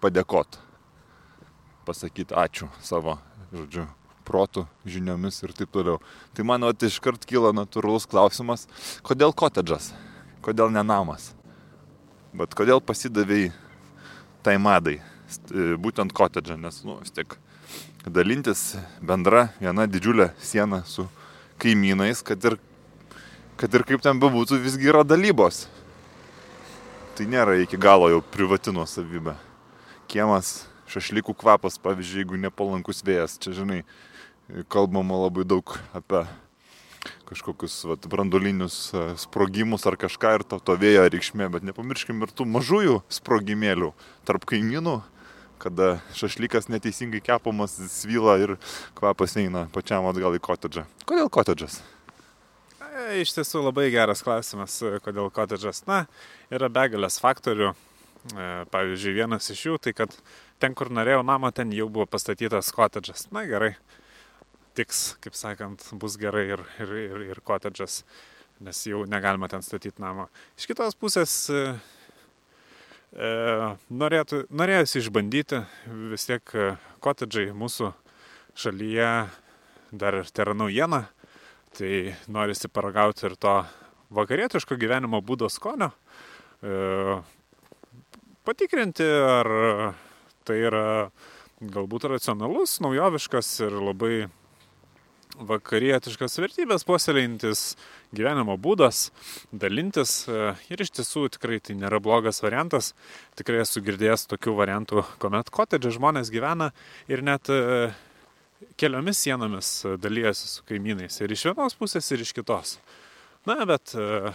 Padėkot. 0.02 0.58
Pasakyti 1.86 2.36
ačiū 2.38 2.70
savo, 2.82 3.18
žodžiu, 3.54 3.86
protų, 4.26 4.66
žiniomis 4.86 5.42
ir 5.44 5.54
taip 5.58 5.74
toliau. 5.74 6.00
Tai 6.34 6.46
man 6.48 6.66
vat 6.66 6.86
iškart 6.86 7.28
kyla 7.30 7.52
natūralus 7.58 8.08
klausimas, 8.10 8.68
kodėl 9.06 9.34
kotedžas, 9.38 9.92
kodėl 10.46 10.74
ne 10.74 10.84
namas. 10.86 11.32
Bet 12.34 12.56
kodėl 12.58 12.80
pasidavėjai 12.82 13.52
tai 14.43 14.58
madai, 14.62 14.99
E, 15.51 15.75
būtent 15.80 16.12
kotedžą, 16.15 16.58
nes, 16.60 16.82
nu, 16.88 16.97
vis 17.01 17.13
tiek 17.15 17.38
dalintis 18.04 18.75
bendra 19.06 19.49
viena 19.62 19.86
didžiulė 19.88 20.32
siena 20.41 20.82
su 20.88 21.06
kaimynais, 21.62 22.23
kad 22.25 22.43
ir, 22.49 22.58
kad 23.60 23.71
ir 23.77 23.86
kaip 23.88 24.04
ten 24.04 24.19
bebūtų, 24.19 24.60
visgi 24.63 24.89
yra 24.91 25.06
dalybos. 25.08 25.65
Tai 27.15 27.27
nėra 27.30 27.58
iki 27.62 27.80
galo 27.80 28.10
jau 28.12 28.21
privatino 28.34 28.84
savybė. 28.88 29.36
Kiemas, 30.12 30.65
šašlikų 30.91 31.36
kvapas, 31.38 31.77
pavyzdžiui, 31.84 32.23
jeigu 32.23 32.39
nepalankus 32.41 33.04
vėjas, 33.06 33.38
čia 33.39 33.54
žinai, 33.56 33.82
kalbama 34.71 35.21
labai 35.27 35.45
daug 35.47 35.77
apie 35.95 36.25
kažkokius 37.30 37.78
vat, 37.90 38.06
brandolinius 38.12 38.92
e, 38.94 39.06
sprogimus 39.22 39.88
ar 39.90 39.98
kažką 40.00 40.36
ir 40.38 40.46
to, 40.48 40.60
to 40.64 40.76
vėjo 40.80 41.08
reikšmė, 41.08 41.48
bet 41.54 41.66
nepamirškim 41.68 42.22
ir 42.26 42.34
tų 42.36 42.48
mažųjų 42.50 43.00
sprogimėlių 43.12 43.94
tarp 44.28 44.46
kaimynų, 44.50 45.00
kada 45.62 45.94
šašlykas 46.18 46.70
neteisingai 46.74 47.22
kepamas, 47.24 47.78
svyla 47.94 48.38
ir 48.42 48.58
kvapas 48.98 49.38
eina 49.42 49.68
pačiam 49.74 50.08
atgal 50.10 50.38
į 50.38 50.44
kotedžą. 50.44 50.86
Kodėl 51.10 51.30
kotedžas? 51.34 51.82
E, 52.82 53.22
iš 53.22 53.34
tiesų 53.38 53.64
labai 53.68 53.90
geras 53.94 54.24
klausimas, 54.26 54.76
e, 54.84 54.98
kodėl 55.04 55.32
kotedžas. 55.34 55.86
Na, 55.90 56.06
yra 56.54 56.70
begalės 56.74 57.22
faktorių. 57.24 57.74
E, 58.38 58.48
pavyzdžiui, 58.70 59.16
vienas 59.18 59.50
iš 59.50 59.64
jų, 59.66 59.78
tai 59.82 59.96
kad 59.98 60.14
ten, 60.62 60.76
kur 60.78 60.92
norėjau 60.94 61.24
namą, 61.26 61.50
ten 61.58 61.72
jau 61.74 61.88
buvo 61.90 62.06
pastatytas 62.06 62.70
kotedžas. 62.76 63.26
Na 63.34 63.48
gerai, 63.50 63.72
tiks, 64.78 65.16
kaip 65.24 65.38
sakant, 65.38 65.84
bus 66.00 66.18
gerai 66.22 66.46
ir, 66.56 66.66
ir, 66.84 66.94
ir, 67.06 67.26
ir 67.34 67.42
kotedžas, 67.46 68.02
nes 68.62 68.84
jau 68.88 69.06
negalima 69.10 69.50
ten 69.52 69.66
statyti 69.66 70.02
namą. 70.02 70.28
Iš 70.60 70.70
kitos 70.70 70.98
pusės 71.00 71.36
E, 73.12 73.30
norėtų, 73.92 74.46
norėjusi 74.56 75.02
išbandyti, 75.02 75.58
vis 76.14 76.24
tiek 76.30 76.54
e, 76.56 76.68
kotedžai 77.04 77.50
mūsų 77.52 77.90
šalyje 78.56 79.10
dar 79.92 80.18
tai 80.32 80.46
yra 80.46 80.54
naujiena, 80.56 81.02
tai 81.76 82.16
norisi 82.32 82.72
paragauti 82.72 83.28
ir 83.28 83.36
to 83.36 83.58
vakarietiško 84.16 84.80
gyvenimo 84.80 85.20
būdo 85.28 85.52
skonio, 85.52 85.90
e, 86.64 87.20
patikrinti, 88.48 89.04
ar 89.04 89.52
tai 90.48 90.62
yra 90.72 90.86
galbūt 91.60 92.08
racionalus, 92.14 92.80
naujoviškas 92.80 93.52
ir 93.68 93.76
labai 93.92 94.14
vakarietiškas 95.39 96.38
vertybės 96.41 96.86
puoselėjantis 96.88 97.76
gyvenimo 98.15 98.58
būdas, 98.60 99.10
dalintis 99.52 100.28
e, 100.28 100.54
ir 100.74 100.84
iš 100.84 100.94
tiesų 100.98 101.28
tikrai 101.38 101.60
tai 101.63 101.78
nėra 101.80 102.02
blogas 102.04 102.41
variantas. 102.44 102.91
Tikrai 103.39 103.62
esu 103.63 103.84
girdėjęs 103.86 104.28
tokių 104.32 104.56
variantų, 104.60 105.06
kuomet 105.22 105.52
kotedže 105.54 105.94
žmonės 105.98 106.32
gyvena 106.34 106.72
ir 107.12 107.24
net 107.26 107.52
e, 107.54 107.91
keliomis 108.82 109.22
sienomis 109.24 109.74
dalyjasi 110.02 110.50
su 110.56 110.65
kaimynais 110.67 111.22
ir 111.22 111.34
iš 111.34 111.48
vienos 111.50 111.78
pusės 111.80 112.12
ir 112.12 112.26
iš 112.26 112.34
kitos. 112.38 112.78
Na, 113.48 113.62
bet 113.65 113.96
e, 113.98 114.34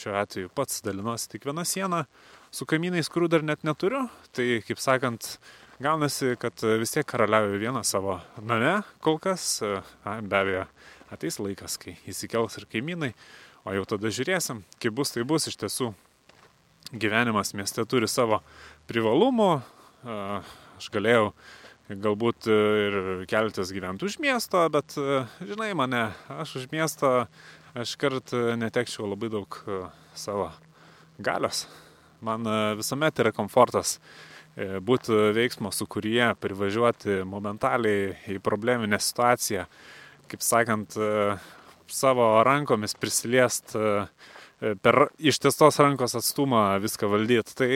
šiuo 0.00 0.14
atveju 0.22 0.52
pats 0.54 0.80
dalinuosi 0.86 1.32
tik 1.34 1.48
vieną 1.48 1.66
sieną, 1.68 2.04
su 2.54 2.66
kaimynais, 2.68 3.10
kurių 3.12 3.28
dar 3.34 3.44
net 3.46 3.66
neturiu, 3.66 4.06
tai 4.36 4.62
kaip 4.66 4.80
sakant, 4.82 5.36
gaunasi, 5.80 6.34
kad 6.40 6.60
vis 6.80 6.92
tiek 6.92 7.06
karaliauju 7.08 7.58
vieną 7.60 7.80
savo 7.84 8.18
name 8.44 8.82
kol 9.00 9.16
kas. 9.22 9.62
Be 10.04 10.36
abejo, 10.36 10.66
ateis 11.12 11.40
laikas, 11.40 11.78
kai 11.80 11.96
įsikels 12.10 12.58
ir 12.60 12.66
kaimynai, 12.70 13.14
o 13.64 13.72
jau 13.74 13.86
tada 13.94 14.12
žiūrėsim, 14.12 14.60
kaip 14.82 14.96
bus, 14.96 15.14
tai 15.14 15.24
bus 15.24 15.48
iš 15.48 15.56
tiesų. 15.62 15.92
Gyvenimas 16.90 17.54
mieste 17.56 17.84
turi 17.88 18.08
savo 18.10 18.42
privalumų. 18.90 19.50
Aš 20.04 20.88
galėjau 20.92 21.30
galbūt 21.90 22.48
ir 22.50 22.98
keltis 23.30 23.72
gyventi 23.74 24.08
už 24.08 24.18
miesto, 24.22 24.62
bet 24.72 24.96
žinai 25.40 25.72
mane, 25.78 26.10
aš 26.34 26.58
už 26.60 26.70
miesto 26.74 27.24
aš 27.72 27.94
kart 28.00 28.34
netekčiau 28.60 29.08
labai 29.08 29.32
daug 29.32 29.60
savo 30.18 30.50
galios. 31.18 31.64
Man 32.20 32.44
visuomet 32.76 33.22
yra 33.22 33.32
komfortas 33.32 33.96
E, 34.00 34.29
būti 34.84 35.16
veiksmo 35.36 35.70
sukūrėje, 35.72 36.34
privažiuoti 36.42 37.22
momentaliai 37.28 38.12
į 38.34 38.40
probleminę 38.44 38.98
situaciją, 39.00 39.64
kaip 40.30 40.44
sakant, 40.44 40.98
e, 40.98 41.38
savo 41.92 42.42
rankomis 42.44 42.94
prisiliest 42.94 43.74
e, 43.74 44.06
e, 44.60 44.74
per 44.74 45.08
ištestos 45.18 45.78
rankos 45.78 46.14
atstumą 46.14 46.78
viską 46.82 47.10
valdyti. 47.10 47.56
Tai 47.56 47.70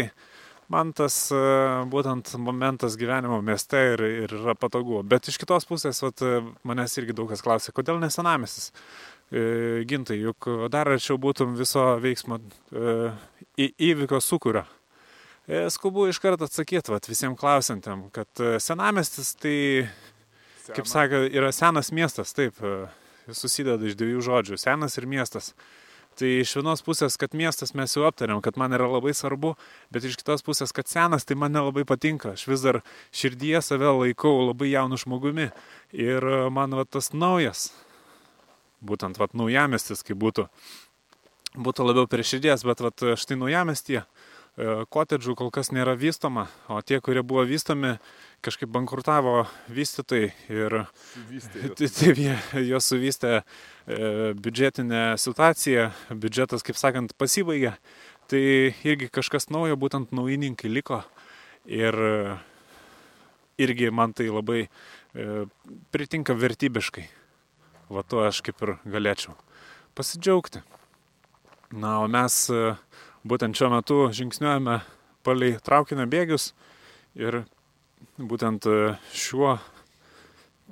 man 0.72 0.92
tas 0.96 1.16
e, 1.32 1.40
būtent 1.90 2.34
momentas 2.38 2.98
gyvenimo 3.00 3.40
mieste 3.44 3.80
ir, 3.94 4.04
ir 4.26 4.36
yra 4.42 4.56
patogu. 4.58 5.02
Bet 5.02 5.28
iš 5.28 5.38
kitos 5.40 5.68
pusės, 5.68 6.02
vat, 6.04 6.22
manęs 6.66 6.96
irgi 7.00 7.16
daug 7.16 7.30
kas 7.32 7.44
klausė, 7.44 7.74
kodėl 7.74 8.00
nesenamestis? 8.02 8.72
Gintai, 9.88 10.18
juk 10.20 10.46
dar 10.70 10.86
arčiau 10.92 11.16
būtum 11.18 11.56
viso 11.58 11.82
veiksmo 11.98 12.36
įvykio 13.56 14.20
sukūrio. 14.22 14.62
Skubu 15.44 16.06
iš 16.08 16.18
karto 16.24 16.46
atsakyti 16.48 16.92
vat, 16.94 17.04
visiems 17.04 17.36
klausantėm, 17.36 18.06
kad 18.14 18.40
senamestis 18.64 19.34
tai, 19.36 19.56
Sena. 20.64 20.76
kaip 20.78 20.88
sakė, 20.88 21.24
yra 21.36 21.50
senas 21.52 21.92
miestas, 21.92 22.32
taip, 22.32 22.56
susideda 23.28 23.84
iš 23.84 23.98
dviejų 24.00 24.22
žodžių- 24.24 24.58
senas 24.64 24.96
ir 24.96 25.06
miestas. 25.06 25.52
Tai 26.16 26.28
iš 26.30 26.54
vienos 26.54 26.80
pusės, 26.80 27.18
kad 27.18 27.34
miestas 27.34 27.74
mes 27.74 27.92
jau 27.92 28.06
aptarėm, 28.06 28.40
kad 28.40 28.56
man 28.56 28.70
yra 28.70 28.86
labai 28.86 29.10
svarbu, 29.10 29.56
bet 29.90 30.04
iš 30.04 30.16
kitos 30.16 30.42
pusės, 30.42 30.72
kad 30.72 30.86
senas, 30.86 31.24
tai 31.24 31.34
man 31.34 31.52
nelabai 31.52 31.84
patinka. 31.84 32.32
Aš 32.32 32.46
vis 32.46 32.62
dar 32.62 32.82
širdyje 33.12 33.62
save 33.62 33.90
laikau 33.90 34.46
labai 34.46 34.70
jaunu 34.70 34.96
žmogumi. 34.96 35.52
Ir 35.92 36.20
man 36.50 36.70
va, 36.70 36.84
tas 36.84 37.10
naujas, 37.10 37.72
būtent 38.82 39.18
va, 39.18 39.26
naujamestis, 39.34 40.04
kaip 40.04 40.16
būtų, 40.16 40.48
būtų 41.56 41.84
labiau 41.84 42.06
prie 42.06 42.22
širdies, 42.22 42.62
bet 42.62 42.78
va, 42.80 42.90
štai 42.94 43.36
naujamestie 43.36 44.04
kotedžų 44.54 45.34
kol 45.38 45.50
kas 45.50 45.72
nėra 45.74 45.96
vystoma, 45.98 46.46
o 46.70 46.78
tie, 46.86 47.00
kurie 47.02 47.24
buvo 47.26 47.42
vystomi, 47.48 47.96
kažkaip 48.44 48.70
bankrutavo 48.70 49.48
vystytojai 49.72 50.30
ir 50.52 50.76
taip 51.80 52.20
jie 52.22 52.36
juos 52.62 52.86
suvystė 52.86 53.32
e, 53.40 53.42
biudžetinė 54.38 55.04
situacija, 55.18 55.90
biudžetas, 56.14 56.62
kaip 56.66 56.78
sakant, 56.78 57.16
pasibaigė. 57.18 57.74
Tai 58.30 58.40
irgi 58.88 59.10
kažkas 59.12 59.50
naujo, 59.52 59.76
būtent 59.76 60.14
naujininkai 60.16 60.70
liko 60.72 61.02
ir 61.68 61.98
irgi 63.58 63.90
man 63.90 64.14
tai 64.14 64.30
labai 64.30 64.64
e, 64.64 64.68
pritinka 65.94 66.34
vertybiškai. 66.34 67.04
Va 67.92 68.02
to 68.06 68.22
aš 68.24 68.40
kaip 68.46 68.62
ir 68.64 68.76
galėčiau 68.88 69.36
pasidžiaugti. 69.94 70.62
Na, 71.74 71.98
o 72.02 72.08
mes 72.10 72.38
e, 72.50 72.74
būtent 73.24 73.56
šiuo 73.56 73.70
metu 73.72 73.98
žingsniuojame 74.12 74.80
palei 75.24 75.56
traukinio 75.64 76.06
bėgius 76.10 76.52
ir 77.16 77.42
būtent 78.20 78.68
e, 78.68 78.94
šiuo 79.16 79.56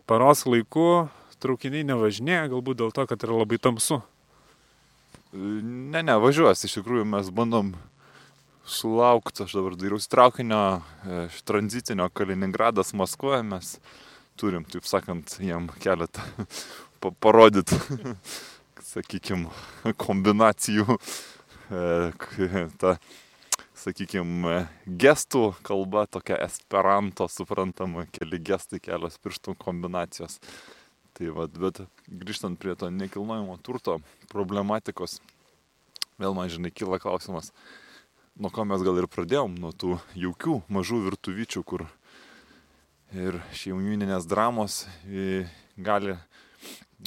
paros 0.07 0.45
laiku 0.47 1.09
traukiniai 1.43 1.87
nevažinėja, 1.88 2.51
galbūt 2.53 2.83
dėl 2.83 2.93
to, 2.95 3.07
kad 3.11 3.25
yra 3.25 3.41
labai 3.41 3.59
tamsu. 3.62 4.03
Ne, 5.33 6.03
ne, 6.05 6.15
važiuos, 6.21 6.61
iš 6.67 6.77
tikrųjų 6.79 7.07
mes 7.09 7.33
bandom 7.35 7.73
sulaukti, 8.69 9.47
aš 9.47 9.57
dabar 9.57 9.75
dairiausi 9.81 10.11
traukinio, 10.12 10.62
e, 11.09 11.25
tranzitinio 11.49 12.11
Kaliningradas 12.15 12.93
Maskvoje, 12.95 13.41
mes 13.49 13.75
turim, 14.38 14.67
taip 14.69 14.87
sakant, 14.88 15.38
jam 15.43 15.71
keletą 15.83 16.23
parodyti, 17.25 17.79
sakykime, 18.93 19.51
kombinacijų. 19.99 20.99
E, 21.73 22.13
ta 22.81 22.97
sakykime, 23.79 24.67
gestų 24.87 25.55
kalba, 25.65 26.05
tokia 26.11 26.37
esperanto 26.45 27.25
suprantama, 27.33 28.05
keli 28.13 28.41
gestai, 28.45 28.81
kelios 28.83 29.17
pirštų 29.23 29.57
kombinacijos. 29.61 30.37
Tai 31.17 31.31
vad, 31.37 31.57
bet 31.61 31.83
grįžtant 32.09 32.61
prie 32.61 32.77
to 32.77 32.91
nekilnojamo 32.93 33.57
turto 33.65 33.99
problematikos, 34.33 35.19
vėl 36.21 36.37
man 36.37 36.53
žinai 36.53 36.73
kyla 36.73 37.01
klausimas, 37.03 37.51
nuo 38.37 38.53
ko 38.53 38.65
mes 38.69 38.85
gal 38.85 39.01
ir 39.01 39.09
pradėjom, 39.13 39.57
nuo 39.61 39.73
tų 39.73 39.97
jaukių 40.17 40.61
mažų 40.73 41.03
virtuvyčių, 41.09 41.65
kur 41.69 41.87
ir 43.13 43.41
šeimininės 43.57 44.29
dramos 44.29 44.87
gali, 45.77 46.17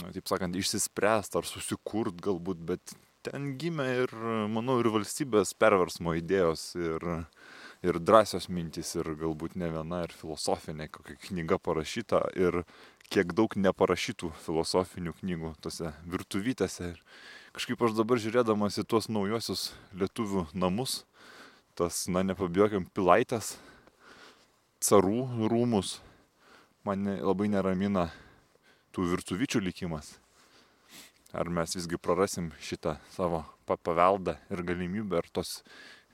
na, 0.01 0.11
taip 0.13 0.29
sakant, 0.29 0.57
išsispręsti 0.57 1.41
ar 1.41 1.49
susikurt 1.49 2.21
galbūt, 2.21 2.61
bet 2.61 2.97
ten 3.25 3.55
gimė 3.59 3.85
ir, 4.03 4.11
manau, 4.51 4.77
ir 4.81 4.89
valstybės 4.93 5.55
perversmo 5.57 6.13
idėjos, 6.19 6.67
ir, 6.77 7.05
ir 7.85 7.99
drąsios 8.01 8.47
mintys, 8.53 8.93
ir 8.99 9.09
galbūt 9.19 9.57
ne 9.59 9.71
viena, 9.73 10.03
ir 10.05 10.13
filosofinė 10.13 10.89
kokia 10.93 11.17
knyga 11.27 11.59
parašyta, 11.61 12.21
ir 12.37 12.61
kiek 13.09 13.33
daug 13.37 13.55
neparašytų 13.57 14.31
filosofinių 14.45 15.15
knygų 15.21 15.53
tose 15.65 15.93
virtuvytėse. 16.09 16.91
Ir 16.93 17.01
kažkaip 17.57 17.85
aš 17.87 17.95
dabar 17.97 18.21
žiūrėdamas 18.21 18.81
į 18.81 18.87
tuos 18.89 19.09
naujosius 19.09 19.69
lietuvių 19.97 20.47
namus, 20.53 21.03
tas, 21.77 22.05
na, 22.07 22.23
nepabijokim, 22.25 22.89
pilaitės, 22.95 23.55
carų 24.85 25.49
rūmus, 25.51 25.97
mane 26.85 27.17
labai 27.21 27.49
neramina 27.51 28.09
tų 28.95 29.09
virtuvyčių 29.15 29.63
likimas 29.65 30.15
ar 31.35 31.49
mes 31.51 31.75
visgi 31.75 31.99
prarasim 31.99 32.49
šitą 32.63 32.95
savo 33.15 33.43
paveldą 33.67 34.37
ir 34.53 34.63
galimybę, 34.65 35.19
ar 35.19 35.29
tos 35.33 35.59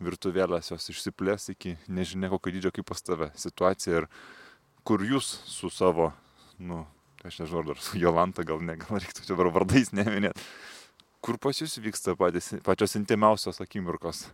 virtuvėlės 0.02 0.72
jos 0.74 0.90
išsiplės 0.94 1.52
iki 1.54 1.76
nežinia 1.88 2.32
kokio 2.32 2.54
dydžio 2.56 2.74
kaip 2.76 2.88
pas 2.90 3.04
tave 3.06 3.30
situacija 3.38 4.02
ir 4.02 4.08
kur 4.88 5.04
jūs 5.06 5.28
su 5.46 5.70
savo, 5.70 6.10
nu, 6.58 6.84
aš 7.26 7.42
nežinau, 7.44 7.76
ar 7.76 7.82
su 7.84 8.00
Jolanta 8.02 8.46
gal 8.48 8.64
ne, 8.66 8.80
gal 8.82 8.98
reiktų 8.98 9.26
čia 9.26 9.34
dabar 9.36 9.52
vardais 9.54 9.94
neminėti, 9.94 10.42
kur 11.22 11.38
pas 11.42 11.62
jūs 11.62 11.78
vyksta 11.84 12.18
patys, 12.18 12.56
pačios 12.66 12.98
intimiausios 12.98 13.62
akimirkos. 13.62 14.26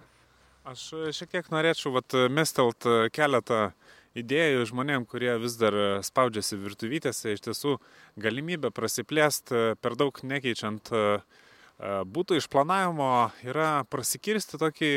Aš 0.67 0.89
šiek 1.15 1.31
tiek 1.31 1.51
norėčiau 1.51 1.93
vat, 1.95 2.15
mestelt 2.31 2.87
keletą 3.15 3.69
idėjų 4.21 4.65
žmonėm, 4.71 5.05
kurie 5.09 5.31
vis 5.41 5.57
dar 5.59 5.75
e, 5.75 5.87
spaudžiasi 6.05 6.59
virtuvytėse, 6.61 7.33
iš 7.35 7.43
tiesų 7.47 7.77
galimybė 8.19 8.71
prasiplėsti 8.75 9.55
e, 9.55 9.63
per 9.81 9.97
daug 9.99 10.17
nekeičiant 10.23 10.91
e, 10.91 11.05
būtų 12.09 12.39
išplanavimo 12.41 13.09
yra 13.45 13.83
prasikirsti 13.85 14.57
tokį 14.57 14.91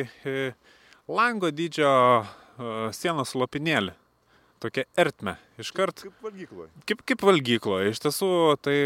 lango 1.13 1.51
dydžio 1.53 1.91
sienos 2.97 3.35
lopinėlį. 3.37 3.93
Tokia 4.61 4.85
ertme. 4.97 5.39
Iškart. 5.61 6.03
Kaip 6.05 6.25
valgykloje. 6.25 6.69
Kaip, 6.89 7.05
kaip 7.09 7.23
valgykloje. 7.25 7.93
Iš 7.95 8.01
tiesų 8.05 8.29
tai 8.61 8.77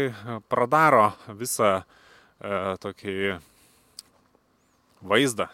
pradaro 0.51 1.09
visą 1.35 1.71
e, 1.79 2.75
tokį 2.83 3.15
vaizdą, 5.05 5.49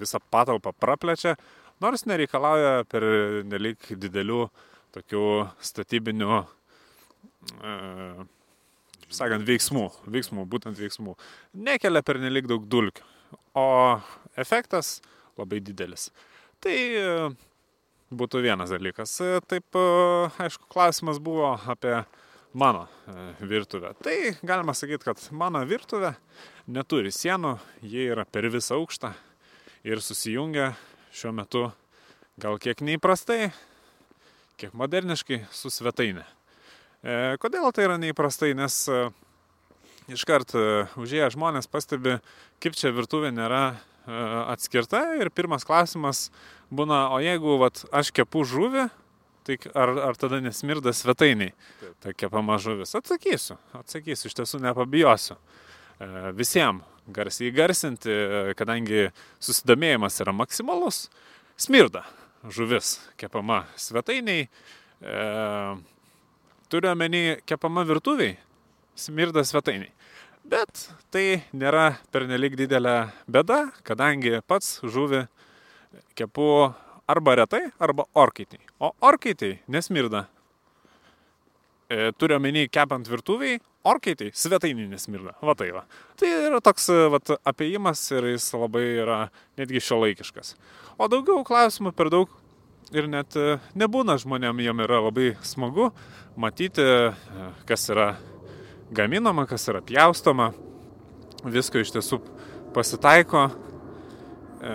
visą 0.00 0.20
patalpą 0.30 0.74
praplečia, 0.76 1.34
nors 1.80 2.06
nereikalauja 2.08 2.84
per 2.90 3.06
nelik 3.48 3.92
didelių 4.00 4.44
tokių 4.94 5.24
statybinių, 5.64 6.40
e, 7.60 7.74
sakant, 9.10 9.46
veiksmų, 9.46 9.86
veiksmų, 10.06 10.46
būtent 10.50 10.80
veiksmų. 10.80 11.16
Nekelia 11.54 12.02
per 12.06 12.20
nelik 12.22 12.48
daug 12.50 12.66
dulkių, 12.70 13.06
o 13.58 13.68
efektas 14.38 14.98
labai 15.38 15.60
didelis. 15.64 16.10
Tai 16.60 16.74
e, 16.74 17.30
būtų 18.12 18.42
vienas 18.44 18.72
dalykas. 18.74 19.14
E, 19.24 19.38
taip, 19.48 19.66
e, 19.78 20.28
aišku, 20.44 20.68
klausimas 20.72 21.20
buvo 21.22 21.54
apie 21.70 22.02
mano 22.52 22.86
virtuvę. 23.40 23.94
Tai 24.02 24.16
galima 24.42 24.74
sakyti, 24.74 25.06
kad 25.06 25.22
mano 25.30 25.62
virtuvė 25.66 26.12
neturi 26.70 27.12
sienų, 27.14 27.56
jie 27.86 28.08
yra 28.10 28.26
per 28.26 28.48
visą 28.50 28.80
aukštą 28.80 29.12
ir 29.86 30.02
susijungia 30.04 30.72
šiuo 31.10 31.32
metu 31.34 31.64
gal 32.40 32.58
kiek 32.62 32.80
neįprastai, 32.84 33.50
kiek 34.60 34.74
moderniškai 34.76 35.42
su 35.54 35.70
svetainė. 35.72 36.24
E, 37.02 37.36
kodėl 37.42 37.70
tai 37.74 37.88
yra 37.88 37.98
neįprastai? 38.00 38.52
Nes 38.56 38.76
e, 38.88 39.02
iškart 40.14 40.54
e, 40.54 40.64
užėję 41.00 41.30
žmonės 41.34 41.68
pastebi, 41.70 42.18
kaip 42.62 42.78
čia 42.78 42.92
virtuvė 42.94 43.32
nėra 43.34 43.62
e, 43.70 43.76
atskirta 44.54 45.02
ir 45.20 45.32
pirmas 45.34 45.66
klausimas 45.66 46.28
būna, 46.70 47.08
o 47.14 47.20
jeigu 47.24 47.58
vat, 47.60 47.82
aš 47.90 48.12
kepu 48.14 48.44
žuvį, 48.46 48.86
tai 49.48 49.56
ar, 49.74 49.94
ar 50.10 50.20
tada 50.20 50.40
nesmirda 50.44 50.94
svetainiai 50.94 51.54
ta 52.04 52.14
kepama 52.14 52.60
žuvis? 52.62 52.94
Atsakysiu, 52.96 53.58
atsakysiu, 53.76 54.30
iš 54.30 54.38
tiesų 54.38 54.62
nepabijosiu. 54.64 55.36
E, 56.00 56.32
Visiems 56.36 56.86
garsiai 57.10 57.50
garsinti, 57.50 58.12
kadangi 58.54 59.08
susidomėjimas 59.42 60.20
yra 60.22 60.34
maksimalus, 60.36 61.08
smirda 61.58 62.04
žuvis 62.48 62.98
kepama 63.20 63.64
svetainiai, 63.76 64.48
e, 65.02 65.16
turiu 66.70 66.92
omeny 66.92 67.40
kepama 67.44 67.84
virtuviai, 67.84 68.36
smirda 68.96 69.44
svetainiai. 69.44 69.92
Bet 70.50 70.86
tai 71.12 71.42
nėra 71.52 71.98
pernelik 72.12 72.56
didelė 72.56 73.10
bėda, 73.28 73.66
kadangi 73.84 74.38
pats 74.48 74.78
žuvį 74.80 75.26
kepu 76.16 76.46
arba 77.10 77.36
retai, 77.42 77.66
arba 77.78 78.06
orkaitiniai. 78.14 78.70
O 78.80 78.94
orkaitiniai 79.04 79.60
nesmirda. 79.68 80.24
E, 81.90 82.12
turiu 82.16 82.38
omeny 82.38 82.68
kepant 82.72 83.08
virtuviai, 83.10 83.60
orkai 83.86 84.14
tai 84.18 84.30
svetaininis 84.36 85.06
smirda. 85.06 85.36
Va 85.44 85.54
tai 85.58 85.70
va. 85.74 85.84
Tai 86.20 86.30
yra 86.50 86.60
toks 86.64 86.90
vat, 87.12 87.34
apėjimas 87.48 88.02
ir 88.16 88.32
jis 88.34 88.50
labai 88.56 88.84
yra 89.04 89.20
netgi 89.60 89.82
šio 89.84 90.00
laikiškas. 90.04 90.54
O 91.00 91.08
daugiau 91.10 91.44
klausimų 91.46 91.94
per 91.96 92.10
daug 92.12 92.32
ir 92.92 93.06
net 93.08 93.36
nebūna 93.78 94.18
žmonėm, 94.20 94.60
jam 94.64 94.82
yra 94.82 94.98
labai 95.06 95.32
smagu 95.46 95.90
matyti, 96.40 96.84
kas 97.68 97.88
yra 97.92 98.12
gaminama, 98.90 99.46
kas 99.46 99.68
yra 99.70 99.82
pjaustoma. 99.84 100.50
Visko 101.46 101.80
iš 101.80 101.92
tiesų 101.94 102.18
pasitaiko 102.74 103.46
e, 103.48 104.72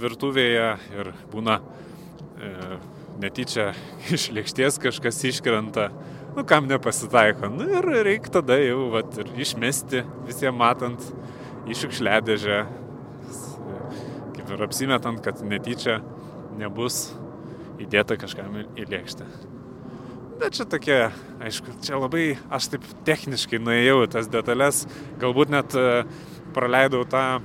virtuvėje 0.00 0.68
ir 0.96 1.10
būna 1.32 1.58
e, 1.60 2.78
netyčia 3.20 3.72
iš 4.14 4.30
lėkštės 4.34 4.80
kažkas 4.82 5.20
iškrenta, 5.30 5.90
nu 6.36 6.44
kam 6.44 6.68
nepasitaiko. 6.70 7.48
Nu 7.52 7.68
ir 7.78 7.88
reikia 8.06 8.38
tada 8.38 8.58
jau 8.60 8.88
vat, 8.94 9.14
ir 9.20 9.30
išmesti 9.46 10.02
visiems 10.26 10.58
matant 10.58 11.08
į 11.70 11.78
šiukšliadėžę, 11.80 12.60
kaip 14.34 14.54
ir 14.56 14.64
apsimetant, 14.66 15.22
kad 15.24 15.40
netyčia 15.46 16.00
nebus 16.58 17.08
įdėta 17.82 18.18
kažkam 18.20 18.62
į 18.76 18.86
lėkštę. 18.90 19.26
Bet 20.34 20.56
čia 20.58 20.66
tokie, 20.66 20.98
aišku, 21.46 21.76
čia 21.84 21.98
labai, 21.98 22.34
aš 22.52 22.72
taip 22.72 22.86
techniškai 23.06 23.60
nuėjau 23.62 24.00
tas 24.10 24.26
detalės, 24.30 24.82
galbūt 25.22 25.52
net 25.54 25.76
e, 25.78 26.02
praleidau 26.56 27.04
tą 27.06 27.38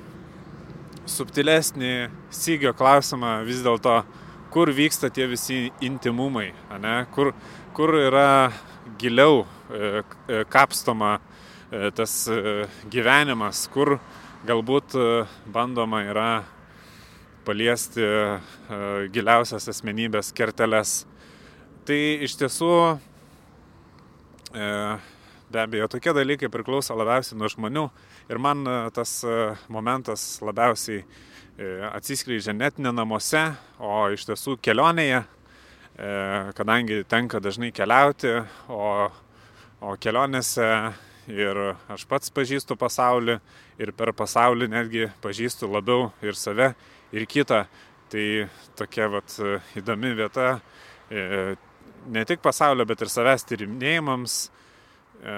subtilesnį 1.09 2.09
sygio 2.33 2.73
klausimą 2.77 3.43
vis 3.45 3.61
dėlto, 3.65 4.01
kur 4.49 4.73
vyksta 4.73 5.11
tie 5.13 5.27
visi 5.29 5.67
intimumai, 5.85 6.49
ne? 6.81 6.95
Kur, 7.13 7.35
kur 7.77 7.93
yra 8.01 8.49
giliau 8.97 9.43
e, 9.43 10.01
e, 10.27 10.43
kapstoma 10.49 11.19
tas 11.93 12.13
gyvenimas, 12.89 13.67
kur 13.69 13.99
galbūt 14.49 14.95
bandoma 15.53 15.99
yra 16.01 16.31
paliesti 17.45 18.01
giliausias 19.13 19.69
asmenybės 19.69 20.33
kerteles. 20.33 21.03
Tai 21.89 21.97
iš 22.21 22.35
tiesų, 22.37 22.73
e, 24.53 24.65
be 25.49 25.61
abejo, 25.61 25.87
tokie 25.89 26.11
dalykai 26.13 26.45
priklauso 26.53 26.93
labiausiai 26.93 27.39
nuo 27.39 27.49
žmonių 27.49 27.85
ir 28.29 28.37
man 28.37 28.61
e, 28.61 28.75
tas 28.93 29.23
e, 29.25 29.37
momentas 29.73 30.35
labiausiai 30.45 31.01
atsiskleidžia 31.89 32.53
net 32.53 32.77
ne 32.79 32.93
namuose, 32.95 33.41
o 33.81 34.05
iš 34.13 34.27
tiesų 34.29 34.53
kelionėje, 34.63 35.23
kadangi 36.55 37.03
tenka 37.09 37.41
dažnai 37.43 37.73
keliauti, 37.75 38.31
o, 38.71 39.09
o 39.83 39.95
kelionėse 39.99 40.67
ir 41.27 41.59
aš 41.91 42.05
pats 42.09 42.31
pažįstu 42.31 42.77
pasaulį 42.79 43.39
ir 43.81 43.91
per 43.97 44.13
pasaulį 44.15 44.69
netgi 44.71 45.09
pažįstu 45.23 45.67
labiau 45.67 46.09
ir 46.23 46.39
save, 46.39 46.71
ir 47.11 47.27
kitą. 47.27 47.65
Tai 48.09 48.25
tokia 48.79 49.05
vat 49.11 49.35
įdomi 49.77 50.15
vieta 50.17 50.47
ne 52.07 52.25
tik 52.25 52.41
pasaulio, 52.41 52.85
bet 52.87 53.03
ir 53.03 53.11
savęs 53.11 53.45
tyrinėjimams 53.49 54.35
e, 54.45 55.33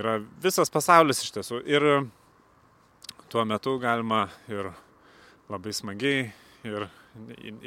yra 0.00 0.18
visas 0.42 0.72
pasaulis 0.72 1.22
iš 1.24 1.34
tiesų. 1.36 1.62
Ir 1.70 1.86
tuo 3.30 3.44
metu 3.48 3.76
galima 3.82 4.26
ir 4.50 4.72
labai 5.50 5.74
smagiai 5.76 6.30
ir 6.68 6.88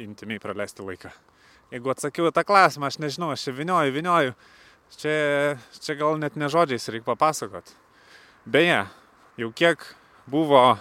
intimiai 0.00 0.42
praleisti 0.42 0.84
laiką. 0.84 1.12
Jeigu 1.74 1.90
atsakiau 1.90 2.30
tą 2.30 2.44
klausimą, 2.46 2.86
aš 2.86 3.00
nežinau, 3.02 3.32
aš 3.34 3.48
čia 3.48 3.52
vinioju, 3.56 3.90
vinioju. 3.96 4.34
Čia, 4.94 5.14
čia 5.82 5.96
gal 5.98 6.20
net 6.22 6.36
ne 6.38 6.46
žodžiais 6.46 6.86
reikia 6.86 7.08
papasakot. 7.08 7.72
Beje, 8.46 8.84
jau 9.42 9.48
kiek 9.58 9.82
buvo 10.30 10.60
e, 10.70 10.76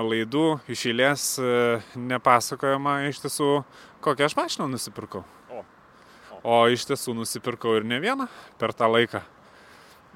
laidų 0.00 0.46
iš 0.72 0.86
eilės 0.88 1.24
e, 1.36 1.50
nepasakojama 1.92 3.02
iš 3.10 3.20
tiesų, 3.26 3.50
kokią 4.00 4.30
aš 4.30 4.36
mašiną 4.38 4.70
nusipirkau. 4.72 5.26
O 6.40 6.60
iš 6.72 6.86
tiesų 6.88 7.12
nusipirkau 7.18 7.74
ir 7.76 7.84
ne 7.84 8.00
vieną 8.00 8.30
per 8.56 8.72
tą 8.72 8.88
laiką. 8.88 9.20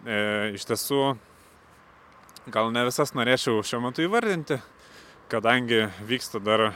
E, 0.07 0.23
iš 0.57 0.65
tiesų, 0.71 1.03
gal 2.49 2.73
ne 2.73 2.87
visas 2.89 3.13
norėčiau 3.13 3.61
šiuo 3.61 3.83
metu 3.91 4.09
įvardinti, 4.09 4.57
kadangi 5.29 5.91
vyksta 6.09 6.41
dar 6.41 6.71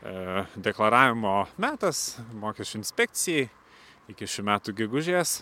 deklaravimo 0.00 1.34
metas 1.60 2.18
mokesčių 2.40 2.78
inspekcijai 2.80 3.48
iki 4.10 4.28
šių 4.28 4.44
metų 4.48 4.74
gegužės. 4.82 5.40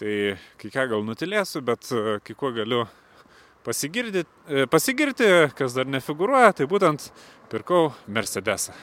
Tai 0.00 0.14
kai 0.58 0.70
ką 0.74 0.88
gal 0.90 1.04
nutilėsiu, 1.06 1.62
bet 1.62 1.86
e, 1.94 2.16
kai 2.26 2.34
kuo 2.34 2.50
galiu 2.54 2.80
e, 2.82 4.64
pasigirti, 4.66 5.28
kas 5.54 5.76
dar 5.76 5.86
nefiguruoja, 5.86 6.50
tai 6.58 6.66
būtent 6.70 7.12
pirkau 7.52 7.92
Mercedesą. 8.10 8.74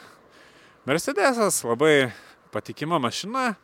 Mercedesas 0.87 1.59
labai 1.67 2.13
patikima 2.53 3.01
mašina. 3.03 3.57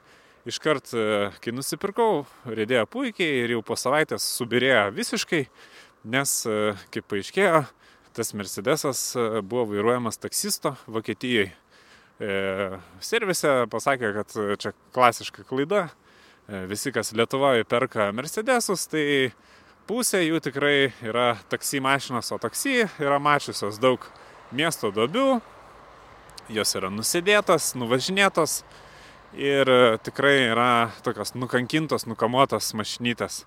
Iškart, 0.47 0.91
e, 0.95 1.05
kai 1.43 1.51
nusipirkau, 1.55 2.25
rėdėjo 2.47 2.85
puikiai 2.91 3.41
ir 3.45 3.55
jau 3.55 3.63
po 3.67 3.75
savaitės 3.79 4.27
subirėjo 4.37 4.83
visiškai, 4.95 5.41
nes, 6.07 6.35
e, 6.47 6.75
kaip 6.91 7.07
paaiškėjo, 7.11 7.63
tas 8.17 8.33
Mercedesas 8.33 9.01
e, 9.15 9.27
buvo 9.45 9.69
vairuojamas 9.71 10.19
taksisto 10.21 10.75
Vokietijoje. 10.89 11.53
Servise 13.05 13.51
pasakė, 13.69 14.07
kad 14.15 14.31
čia 14.57 14.71
klasiška 14.95 15.43
klaida. 15.45 15.83
Visi, 16.65 16.89
kas 16.89 17.11
Lietuvoje 17.13 17.61
perka 17.69 18.07
Mercedesus, 18.09 18.87
tai 18.89 19.03
pusė 19.87 20.23
jų 20.25 20.41
tikrai 20.43 20.89
yra 21.05 21.35
taksi 21.51 21.77
mašinos, 21.83 22.31
o 22.33 22.39
taksi 22.41 22.87
yra 22.97 23.19
mačiusios 23.21 23.77
daug 23.79 24.03
miesto 24.51 24.91
dobių, 24.91 25.39
jos 26.51 26.75
yra 26.79 26.89
nusidėtos, 26.91 27.73
nuvažinėtos 27.79 28.61
ir 29.37 29.67
e, 29.67 29.97
tikrai 30.03 30.49
yra 30.51 30.69
tokios 31.03 31.33
nukankintos, 31.35 32.07
nukamuotos 32.07 32.73
mašinytės. 32.77 33.43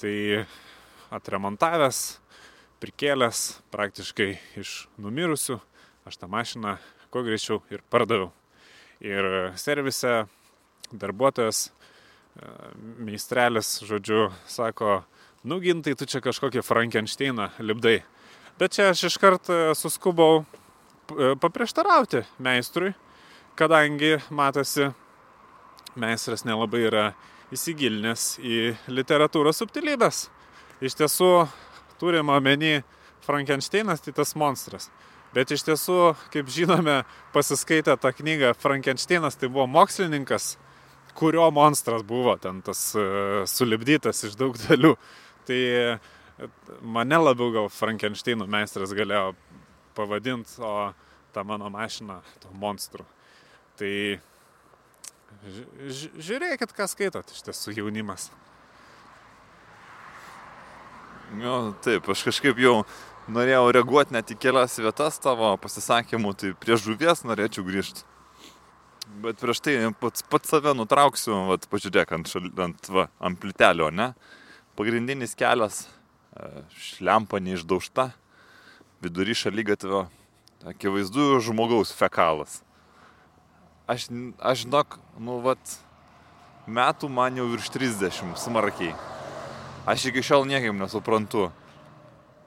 Tai 0.00 0.16
atremontavęs, 1.14 2.18
prikėlęs 2.82 3.62
praktiškai 3.72 4.34
iš 4.60 4.86
numirusių, 5.00 5.58
aš 6.08 6.18
tą 6.20 6.28
mašiną 6.30 6.76
kuo 7.10 7.22
greičiau 7.26 7.62
ir 7.72 7.82
pardaviau. 7.90 8.30
Ir 9.00 9.52
servise 9.60 10.26
darbuotojas, 10.92 11.66
e, 11.68 12.50
meistrelis, 13.08 13.78
žodžiu, 13.84 14.30
sako, 14.48 15.02
nugintai 15.44 15.96
tu 15.96 16.08
čia 16.08 16.20
kažkokį 16.24 16.64
Frankensteiną 16.64 17.50
lipdai. 17.60 18.00
Bet 18.58 18.76
čia 18.76 18.90
aš 18.92 19.06
iškart 19.10 19.50
e, 19.52 19.58
suskubau 19.76 20.44
paprieštarauti 21.40 22.24
meistrui, 22.42 22.94
kadangi 23.54 24.16
matosi, 24.30 24.90
meistras 25.96 26.44
nelabai 26.44 26.82
yra 26.88 27.04
įsigilinęs 27.54 28.36
į 28.42 28.58
literatūros 28.90 29.62
subtilybės. 29.62 30.26
Iš 30.84 30.96
tiesų, 30.98 31.30
turime 32.00 32.36
omeny 32.36 32.80
Frankensteinas, 33.26 34.02
tai 34.04 34.14
tas 34.16 34.34
monstras. 34.38 34.90
Bet 35.34 35.50
iš 35.52 35.66
tiesų, 35.66 36.14
kaip 36.32 36.48
žinome, 36.52 37.00
pasiskaitę 37.34 37.96
tą 38.00 38.12
knygą 38.16 38.54
Frankensteinas, 38.56 39.36
tai 39.36 39.50
buvo 39.52 39.66
mokslininkas, 39.68 40.54
kurio 41.16 41.48
monstras 41.52 42.04
buvo 42.06 42.36
ten 42.40 42.62
tas 42.64 42.88
uh, 42.96 43.42
sulibdytas 43.48 44.22
iš 44.28 44.36
daug 44.38 44.56
dalių. 44.66 44.94
Tai 45.46 45.60
mane 46.82 47.18
labiau 47.20 47.52
gal 47.54 47.68
Frankensteino 47.72 48.46
meistras 48.50 48.94
galėjo 48.96 49.34
pavadinti, 49.96 50.58
o 50.60 50.92
tą 51.32 51.44
mano 51.44 51.70
mašiną 51.72 52.20
to 52.40 52.52
monstru. 52.56 53.04
Tai 53.76 53.92
žiūrėkit, 56.16 56.72
ką 56.72 56.88
skaitot 56.88 57.32
iš 57.32 57.44
tiesų 57.48 57.76
jaunimas. 57.80 58.30
Jo, 61.34 61.74
taip, 61.82 62.06
aš 62.12 62.22
kažkaip 62.28 62.58
jau 62.62 62.76
norėjau 63.26 63.64
reaguoti 63.74 64.14
net 64.14 64.30
į 64.30 64.36
kelias 64.38 64.76
vietas 64.78 65.18
tavo 65.18 65.48
pasisakymų, 65.58 66.34
tai 66.38 66.52
prie 66.54 66.76
žuvies 66.78 67.24
norėčiau 67.26 67.64
grįžti. 67.66 68.04
Bet 69.22 69.40
prieš 69.42 69.62
tai 69.62 69.74
pats, 69.98 70.22
pats 70.30 70.50
save 70.50 70.74
nutrauksiu, 70.78 71.34
vat, 71.50 71.66
pažiūrėk 71.70 72.14
ant, 72.14 72.30
šal, 72.30 72.46
ant 72.62 72.90
va, 72.90 73.08
amplitelio, 73.22 73.90
ne? 73.90 74.12
Pagrindinis 74.78 75.34
kelias, 75.38 75.84
e, 76.34 76.62
šlempa 76.78 77.40
neišdaužta, 77.42 78.10
vidury 79.02 79.34
šalygatvio, 79.38 80.04
akivaizdu 80.66 81.40
žmogaus 81.46 81.94
fekalas. 81.94 82.60
Aš, 83.90 84.08
aš 84.38 84.64
žinok, 84.66 84.98
nu 85.22 85.40
vat, 85.42 85.76
metų 86.66 87.10
man 87.10 87.38
jau 87.38 87.50
virš 87.50 87.70
30 87.78 88.34
smarkiai. 88.42 89.15
Aš 89.86 90.08
iki 90.10 90.18
šiol 90.26 90.48
niekaip 90.50 90.74
nesuprantu. 90.74 91.44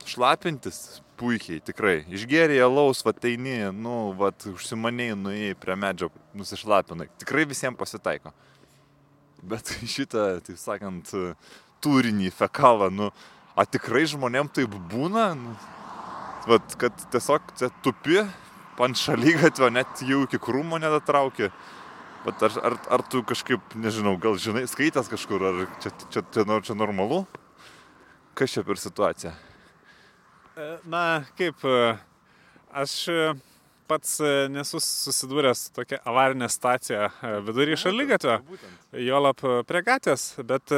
Šlapintis 0.04 1.00
puikiai, 1.20 1.62
tikrai. 1.64 2.02
Išgėrė 2.12 2.58
alaus, 2.66 3.00
va 3.08 3.14
teini, 3.16 3.62
nu, 3.76 4.12
va, 4.20 4.34
užsimaniai, 4.52 5.16
nuėjai 5.16 5.56
prie 5.60 5.78
medžio, 5.80 6.10
nusišlapinai. 6.36 7.08
Tikrai 7.24 7.46
visiems 7.48 7.80
pasitaiko. 7.80 8.34
Bet 9.40 9.72
šitą, 9.96 10.26
taip 10.44 10.60
sakant, 10.60 11.14
turinį 11.80 12.34
fekalą, 12.36 12.90
nu, 12.92 13.08
a 13.56 13.64
tikrai 13.64 14.04
žmonėm 14.12 14.52
taip 14.60 14.76
būna, 14.92 15.30
nu, 15.40 15.56
vat, 16.44 16.76
kad 16.82 17.08
tiesiog 17.16 17.56
tupi 17.86 18.20
ant 18.84 19.00
šalygatvio, 19.00 19.72
net 19.72 20.04
jau 20.04 20.26
iki 20.28 20.40
krūmo 20.44 20.80
nedatrauki. 20.80 21.54
Bet 22.26 22.42
ar, 22.44 22.56
ar, 22.68 22.74
ar 22.92 23.02
tu 23.08 23.22
kažkaip, 23.24 23.76
nežinau, 23.80 24.18
gal 24.20 24.36
žinai, 24.36 24.66
skaitęs 24.68 25.08
kažkur, 25.08 25.44
ar 25.50 25.60
čia, 25.80 25.92
čia, 26.12 26.24
čia, 26.36 26.44
čia 26.68 26.76
normalu? 26.76 27.22
Kas 28.36 28.52
čia 28.52 28.64
per 28.68 28.80
situacija? 28.80 29.32
E, 30.60 30.66
na, 30.92 31.24
kaip, 31.40 31.64
e, 31.64 31.94
aš 32.76 32.96
e, 33.08 33.20
pats 33.88 34.18
nesu 34.52 34.82
susidūręs 34.84 35.62
su 35.70 35.72
tokia 35.78 36.02
avarinė 36.08 36.50
stacija 36.52 37.08
vidury 37.48 37.78
šalygatvio, 37.80 38.36
juolap 39.08 39.46
prie 39.70 39.82
gatvės, 39.88 40.34
bet 40.44 40.76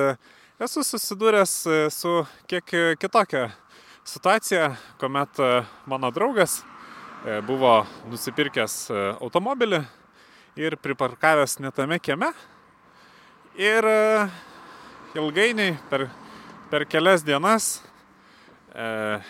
esu 0.62 0.86
susidūręs 0.86 1.56
su 1.92 2.14
kiek 2.48 2.76
kitokia 3.02 3.48
situacija, 4.08 4.76
kuomet 5.02 5.42
mano 5.90 6.14
draugas 6.14 6.62
buvo 7.50 7.82
nusipirkęs 8.14 8.78
automobilį 9.18 9.82
ir 10.60 10.76
priparkavęs 10.78 11.60
netame 11.64 12.00
kieme. 12.00 12.32
Ir 13.60 13.86
e, 13.88 14.28
ilgainiui 15.16 15.76
per, 15.90 16.08
per 16.72 16.86
kelias 16.90 17.24
dienas 17.28 17.80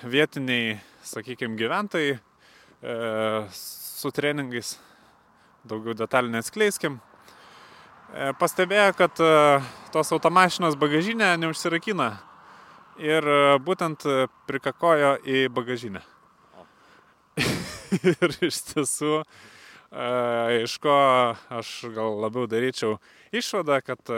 vietiniai, 0.05 0.75
sakykime, 1.01 1.55
gyventojai 1.57 2.11
su 3.49 4.11
treningais, 4.13 4.75
daugiau 5.65 5.95
detalių 5.97 6.29
neatskleiskim, 6.35 6.99
pastebėjo, 8.37 8.91
kad 8.99 9.21
tos 9.93 10.13
automašinos 10.13 10.77
bagažinė 10.77 11.33
neužsirakina 11.41 12.11
ir 13.01 13.25
būtent 13.65 14.05
prikakojo 14.45 15.15
į 15.25 15.47
bagažinę. 15.53 16.03
ir 18.11 18.35
iš 18.45 18.61
tiesų, 18.71 19.21
iš 19.91 20.77
ko 20.79 20.95
aš 21.51 21.71
gal 21.95 22.15
labiau 22.23 22.47
daryčiau 22.47 22.95
išvadą, 23.35 23.81
kad 23.83 24.13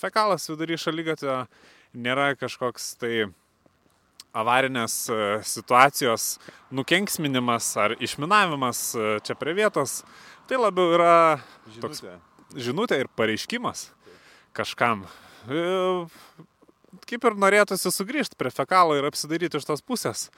fekalas 0.00 0.48
vidury 0.48 0.78
šalygatvio 0.80 1.42
nėra 1.92 2.30
kažkoks 2.40 2.94
tai 3.02 3.28
avarinės 4.38 4.94
situacijos 5.48 6.38
nukenksminimas 6.72 7.68
ar 7.80 7.96
išminavimas 8.00 8.82
čia 9.24 9.36
prie 9.36 9.56
vietos. 9.56 10.02
Tai 10.48 10.62
labiau 10.62 10.96
yra 10.96 11.12
toks 11.80 12.04
žinutė 12.56 13.02
ir 13.02 13.10
pareiškimas 13.16 13.88
kažkam. 14.56 15.04
E, 15.48 16.06
kaip 17.08 17.26
ir 17.28 17.36
norėtųsi 17.40 17.92
sugrįžti 17.92 18.38
prie 18.38 18.52
fekalo 18.54 18.96
ir 18.98 19.08
apsidaryti 19.08 19.60
iš 19.60 19.66
tos 19.68 19.84
pusės. 19.84 20.28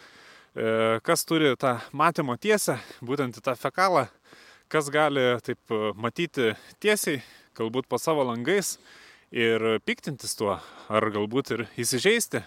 E, 0.54 0.98
kas 1.06 1.24
turi 1.28 1.52
tą 1.60 1.78
matymo 1.96 2.36
tiesę, 2.40 2.78
būtent 3.06 3.38
į 3.38 3.44
tą 3.46 3.54
fekalą, 3.58 4.08
kas 4.70 4.90
gali 4.92 5.22
taip 5.42 5.72
e, 5.74 5.92
matyti 5.98 6.52
tiesiai, 6.82 7.20
galbūt 7.58 7.88
po 7.90 7.98
savo 7.98 8.22
langais 8.28 8.76
ir 9.34 9.62
piktintis 9.86 10.36
tuo, 10.38 10.56
ar 10.90 11.06
galbūt 11.10 11.52
ir 11.56 11.64
įsižeisti, 11.80 12.42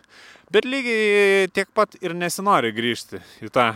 bet 0.52 0.68
lygiai 0.68 1.50
tiek 1.56 1.72
pat 1.76 1.98
ir 2.02 2.16
nesinori 2.16 2.72
grįžti 2.76 3.20
į 3.44 3.52
tą 3.54 3.68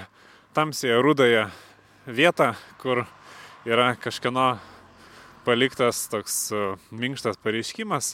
tamsėje 0.56 1.00
rudąją 1.04 1.48
vietą, 2.08 2.54
kur 2.80 3.04
yra 3.68 3.94
kažkieno 4.00 4.54
paliktas 5.48 6.06
toks 6.12 6.40
e, 6.56 6.62
minkštas 6.96 7.40
pareiškimas, 7.44 8.14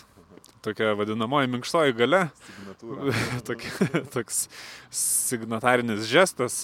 tokia 0.66 0.96
vadinamoji 0.98 1.52
minkštoji 1.54 1.94
gale, 1.98 2.24
tokia, 3.48 4.02
toks 4.14 4.48
signatarinis 4.90 6.10
žestas, 6.10 6.64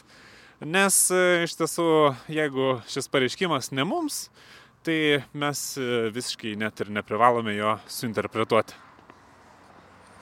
nes 0.65 0.95
e, 1.15 1.43
iš 1.45 1.55
tiesų, 1.55 1.87
jeigu 2.31 2.79
šis 2.89 3.07
pareiškimas 3.11 3.71
ne 3.71 3.85
mums, 3.87 4.27
tai 4.83 5.23
mes 5.31 5.61
e, 5.79 6.09
visiškai 6.11 6.57
net 6.59 6.83
ir 6.83 6.91
neprivalome 6.91 7.55
jo 7.55 7.77
suinterpretuoti. 7.87 8.75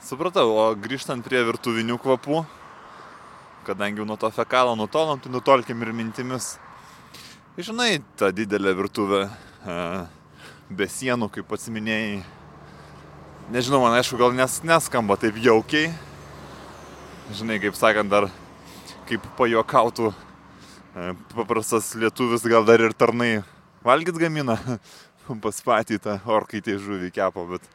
Supratau, 0.04 0.52
o 0.54 0.64
grįžtant 0.78 1.26
prie 1.26 1.42
virtuvinių 1.42 1.98
kvapų, 1.98 2.44
kadangi 3.66 4.06
nuo 4.06 4.14
to 4.20 4.30
fekalo 4.30 4.76
nutolom, 4.78 5.18
tai 5.18 5.32
nutolkim 5.34 5.82
ir 5.82 5.90
mintimis. 5.92 6.54
Žinai, 7.58 7.98
ta 8.14 8.30
didelė 8.30 8.76
virtuvė, 8.78 9.24
e, 9.66 9.76
be 10.70 10.86
sienų, 10.86 11.32
kaip 11.34 11.50
pats 11.50 11.66
minėjai, 11.74 12.22
nežinau, 13.50 13.82
man 13.82 13.98
aišku, 13.98 14.20
gal 14.20 14.30
nes, 14.38 14.60
neskamba 14.62 15.18
taip 15.18 15.42
jaukiai. 15.42 15.90
Žinai, 17.34 17.58
kaip 17.60 17.74
sakant, 17.76 18.08
dar 18.08 18.30
kaip 19.08 19.26
pajuokautų 19.36 20.12
e, 20.12 20.27
paprastas 21.34 21.92
lietuvis, 21.98 22.46
gal 22.48 22.66
dar 22.68 22.82
ir 22.82 22.94
tarnai 22.96 23.42
valgyt 23.84 24.18
gamina 24.20 24.56
pas 25.44 25.60
patį 25.64 25.98
tą 26.02 26.16
orkaitį 26.26 26.78
žuvį 26.82 27.10
kepo, 27.14 27.44
bet, 27.50 27.66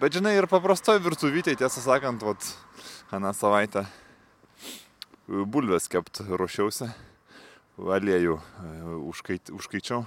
bet 0.00 0.16
žinai, 0.16 0.36
ir 0.38 0.48
paprastoji 0.50 1.02
virtuvytė, 1.04 1.56
tiesą 1.58 1.82
sakant, 1.84 2.22
vat, 2.24 2.52
aną 3.14 3.34
savaitę 3.36 3.84
bulvės 5.26 5.90
kept 5.90 6.22
ruošiausi, 6.26 6.88
aliejų 7.80 8.38
e, 8.38 8.72
užkait, 9.10 9.52
užkaičiau 9.54 10.04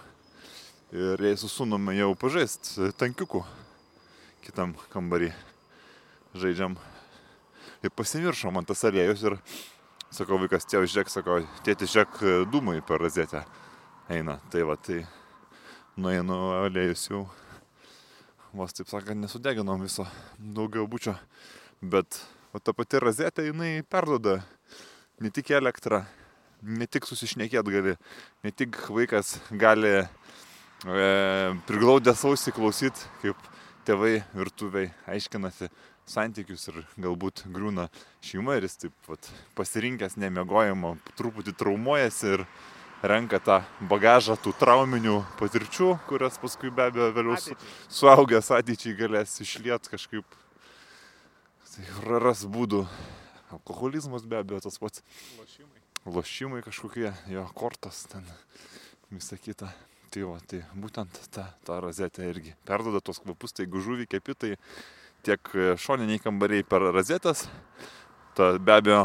ir 0.94 1.22
jai 1.26 1.36
su 1.40 1.50
sunumi 1.50 1.96
jau 1.98 2.12
pažaist 2.20 2.76
tankiukų 3.02 3.42
kitam 4.44 4.76
kambarį 4.94 5.32
žaidžiam. 6.38 6.76
Ir 7.84 7.92
pasimiršo 7.96 8.52
man 8.54 8.68
tas 8.68 8.84
aliejus 8.86 9.24
ir 9.26 9.38
sakau, 10.14 10.38
vaikas, 10.42 10.68
tėvas, 10.70 10.92
žiūrėk, 10.94 11.10
sako, 11.10 11.40
tėti, 11.66 11.88
žiūrėk, 11.90 12.20
dūmai 12.54 12.78
per 12.86 13.02
rozetę 13.02 13.44
eina. 14.14 14.38
Tai 14.54 14.66
va, 14.70 14.76
tai 14.78 15.02
nueinu 15.98 16.38
aliejus 16.60 17.08
jau, 17.10 17.24
vos 18.54 18.76
taip 18.78 18.92
sakant, 18.92 19.18
nesudeginom 19.24 19.82
viso 19.82 20.06
daugiau 20.38 20.86
bučio, 20.90 21.16
bet 21.82 22.20
o 22.54 22.62
ta 22.62 22.76
pati 22.78 23.02
rozetė, 23.02 23.48
jinai 23.50 23.82
perdoda 23.90 24.40
ne 25.22 25.32
tik 25.34 25.50
elektrą, 25.58 26.04
ne 26.62 26.86
tik 26.86 27.10
susišnekėt 27.10 27.74
gali, 27.74 27.96
ne 28.46 28.54
tik 28.54 28.78
vaikas 28.94 29.40
gali 29.50 29.96
e, 29.98 30.06
priglaudęs 31.68 32.22
ausį 32.30 32.54
klausyti, 32.54 33.10
kaip 33.24 33.50
tėvai 33.88 34.20
virtuviai 34.38 34.94
aiškinasi 35.10 35.72
santykius 36.10 36.68
ir 36.72 36.84
galbūt 37.00 37.46
griūna 37.54 37.88
šeima 38.24 38.58
ir 38.58 38.68
jis 38.68 38.86
taip 38.86 39.10
vat, 39.10 39.30
pasirinkęs 39.58 40.18
nemiegojimo, 40.22 40.96
truputį 41.18 41.56
traumuojasi 41.60 42.34
ir 42.36 42.46
renka 43.04 43.40
tą 43.44 43.60
bagažą 43.92 44.38
tų 44.40 44.54
trauminių 44.60 45.18
patirčių, 45.40 45.90
kurias 46.08 46.40
paskui 46.40 46.72
be 46.72 46.88
abejo 46.88 47.10
vėliau 47.16 47.40
su, 47.40 47.58
suaugęs 47.92 48.52
ateičiai 48.56 48.96
galės 49.00 49.36
išliet 49.44 49.92
kažkaip. 49.92 50.40
Tai 51.74 52.20
ras 52.22 52.44
būdų. 52.46 52.84
Alkoholizmas 53.54 54.28
be 54.30 54.38
abejo 54.40 54.62
tas 54.64 54.80
pats. 54.80 55.04
Lošimai. 55.40 55.82
Lošimai 56.06 56.62
kažkokie, 56.66 57.10
jo 57.32 57.44
kortos 57.58 58.06
ten, 58.12 58.28
visą 59.12 59.40
kitą. 59.42 59.72
Tai 60.14 60.28
va, 60.30 60.38
tai 60.46 60.60
būtent 60.78 61.16
ta, 61.34 61.48
ta 61.66 61.80
rozetė 61.82 62.28
irgi 62.30 62.54
perdoda 62.68 63.02
tos 63.02 63.18
kvapus, 63.24 63.56
tai 63.56 63.66
jeigu 63.66 63.82
žuvį 63.82 64.06
kepi, 64.12 64.36
tai 64.38 64.52
tiek 65.24 65.54
šoniniai 65.80 66.20
kambariai 66.20 66.66
per 66.68 66.84
rozetės, 66.92 67.46
ta 68.36 68.54
be 68.60 68.74
abejo 68.76 69.04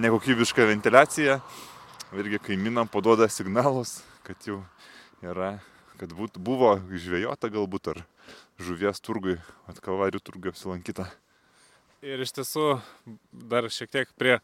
nekokybiška 0.00 0.64
ventiliacija, 0.70 1.38
irgi 2.16 2.40
kaimynam 2.40 2.88
paduoda 2.88 3.28
signalus, 3.28 3.98
kad 4.24 4.40
jau 4.46 4.62
yra, 5.24 5.58
kad 6.00 6.14
būt, 6.16 6.38
buvo 6.40 6.76
žvėjota 6.88 7.50
galbūt 7.52 7.92
ar 7.92 8.02
žuvies 8.62 9.02
turgui, 9.04 9.36
atkalvarių 9.70 10.22
turgui 10.24 10.52
apsilankyta. 10.52 11.08
Ir 12.06 12.22
iš 12.22 12.32
tiesų 12.36 12.78
dar 13.50 13.66
šiek 13.74 13.90
tiek 13.90 14.10
prie 14.18 14.36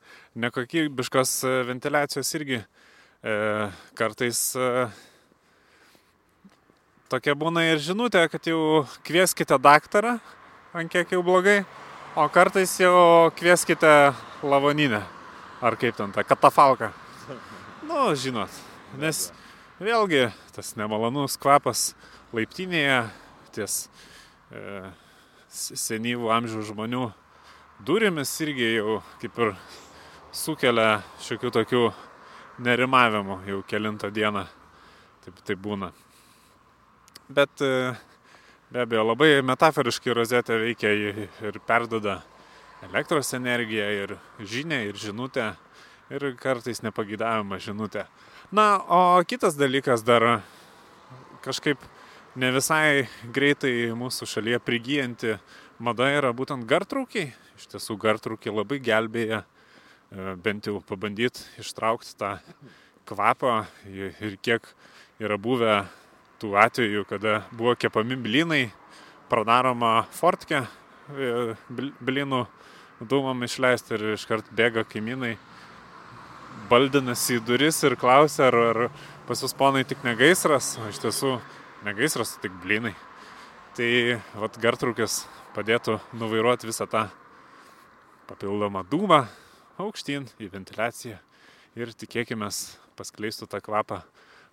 nekokybiškos 0.42 1.36
ventiliacijos 1.68 2.34
irgi 2.34 2.58
e, 2.58 3.34
kartais 3.94 4.40
e, 4.58 4.70
tokia 7.14 7.36
būna 7.38 7.62
ir 7.70 7.78
žinutė, 7.78 8.26
kad 8.32 8.50
jau 8.50 8.82
kvieskite 9.06 9.58
daktarą, 9.62 10.18
ant 10.74 10.90
kiek 10.90 11.12
jau 11.14 11.22
blogai, 11.22 11.60
o 12.18 12.26
kartais 12.34 12.72
jau 12.80 13.30
kvieskite 13.38 13.90
lavoninę, 14.42 15.04
ar 15.62 15.76
kaip 15.78 15.94
ten, 15.94 16.10
tą 16.10 16.24
katafalką. 16.26 16.88
Nu, 17.86 18.08
žinot, 18.18 18.50
nes 18.98 19.28
vėlgi 19.78 20.26
tas 20.56 20.72
nemalonus 20.74 21.36
kvapas 21.38 21.92
laiptinėje 22.34 23.04
ties 23.54 23.76
e, 24.50 24.82
senyvų 25.54 26.32
amžių 26.34 26.64
žmonių 26.72 27.04
durimis 27.86 28.32
irgi 28.42 28.72
jau 28.72 28.96
kaip 29.22 29.38
ir 29.44 29.52
sukelia 30.34 31.04
šiokių 31.22 31.52
tokių 31.54 31.84
nerimavimų 32.66 33.38
jau 33.46 33.60
kilintą 33.70 34.10
dieną. 34.14 34.42
Taip, 35.22 35.38
taip 35.46 35.62
būna. 35.62 35.92
Bet 37.30 37.62
e, 37.62 37.94
be 38.74 38.82
abejo 38.82 39.04
labai 39.06 39.36
metaforiškai 39.46 40.14
rozetė 40.18 40.56
veikia 40.58 40.90
ir 40.90 41.58
perdoda 41.62 42.16
elektros 42.82 43.30
energiją, 43.36 43.86
ir 44.02 44.14
žinę, 44.42 44.80
ir 44.88 44.98
žinutę, 44.98 45.52
ir 46.10 46.26
kartais 46.42 46.82
nepagydavimą 46.82 47.60
žinutę. 47.62 48.08
Na, 48.50 48.82
o 48.82 49.22
kitas 49.30 49.54
dalykas 49.54 50.02
dar 50.02 50.42
kažkaip 51.46 51.86
ne 52.34 52.50
visai 52.50 53.06
greitai 53.30 53.94
mūsų 53.94 54.26
šalyje 54.26 54.58
prigyjanti 54.66 55.38
mada 55.78 56.10
yra 56.10 56.34
būtent 56.34 56.66
gartraukiai. 56.66 57.30
Iš 57.54 57.70
tiesų 57.76 57.94
gartraukiai 58.02 58.58
labai 58.58 58.82
gelbėja 58.82 59.44
e, 59.44 60.34
bent 60.34 60.66
jau 60.66 60.80
pabandyti 60.82 61.46
ištraukti 61.62 62.18
tą 62.18 62.40
kvapą 63.06 63.60
ir 63.86 64.34
kiek 64.42 64.66
yra 65.22 65.38
buvę 65.38 65.84
tų 66.42 66.54
atvejų, 66.58 67.04
kada 67.08 67.42
buvo 67.54 67.74
kepami 67.78 68.16
blinai, 68.20 68.64
pradaroma 69.30 70.04
fortkė 70.14 70.64
e, 70.64 71.54
blinų 72.04 72.44
dūmam 73.00 73.44
išleisti 73.46 73.96
ir 73.96 74.06
iškart 74.14 74.50
bėga 74.54 74.84
kaimynai, 74.88 75.34
baldinasi 76.70 77.38
į 77.38 77.44
duris 77.46 77.80
ir 77.86 77.96
klausia, 78.00 78.48
ar, 78.48 78.58
ar 78.70 78.80
pas 79.28 79.42
jūs 79.42 79.56
ponai 79.56 79.84
tik 79.88 80.04
negaisras, 80.06 80.74
o 80.80 80.88
iš 80.90 81.02
tiesų 81.02 81.36
negaisras, 81.86 82.36
tik 82.42 82.54
blinai. 82.62 82.94
Tai 83.74 83.90
vat 84.38 84.56
gartrukis 84.62 85.24
padėtų 85.56 85.98
nuvairuoti 86.14 86.70
visą 86.70 86.86
tą 86.90 87.08
papildomą 88.28 88.84
dūmą 88.90 89.24
aukštyn 89.82 90.28
į 90.38 90.50
ventiliaciją 90.52 91.18
ir 91.74 91.94
tikėkime 91.98 92.48
paskleistų 92.94 93.50
tą 93.50 93.60
kvapą 93.64 94.02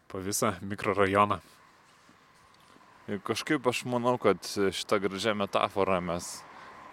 po 0.10 0.22
visą 0.26 0.56
mikrorajoną. 0.66 1.40
Kažkaip 3.02 3.66
aš 3.66 3.80
manau, 3.90 4.14
kad 4.22 4.46
šitą 4.46 5.00
gražią 5.02 5.32
metaforą 5.34 5.96
mes 6.06 6.26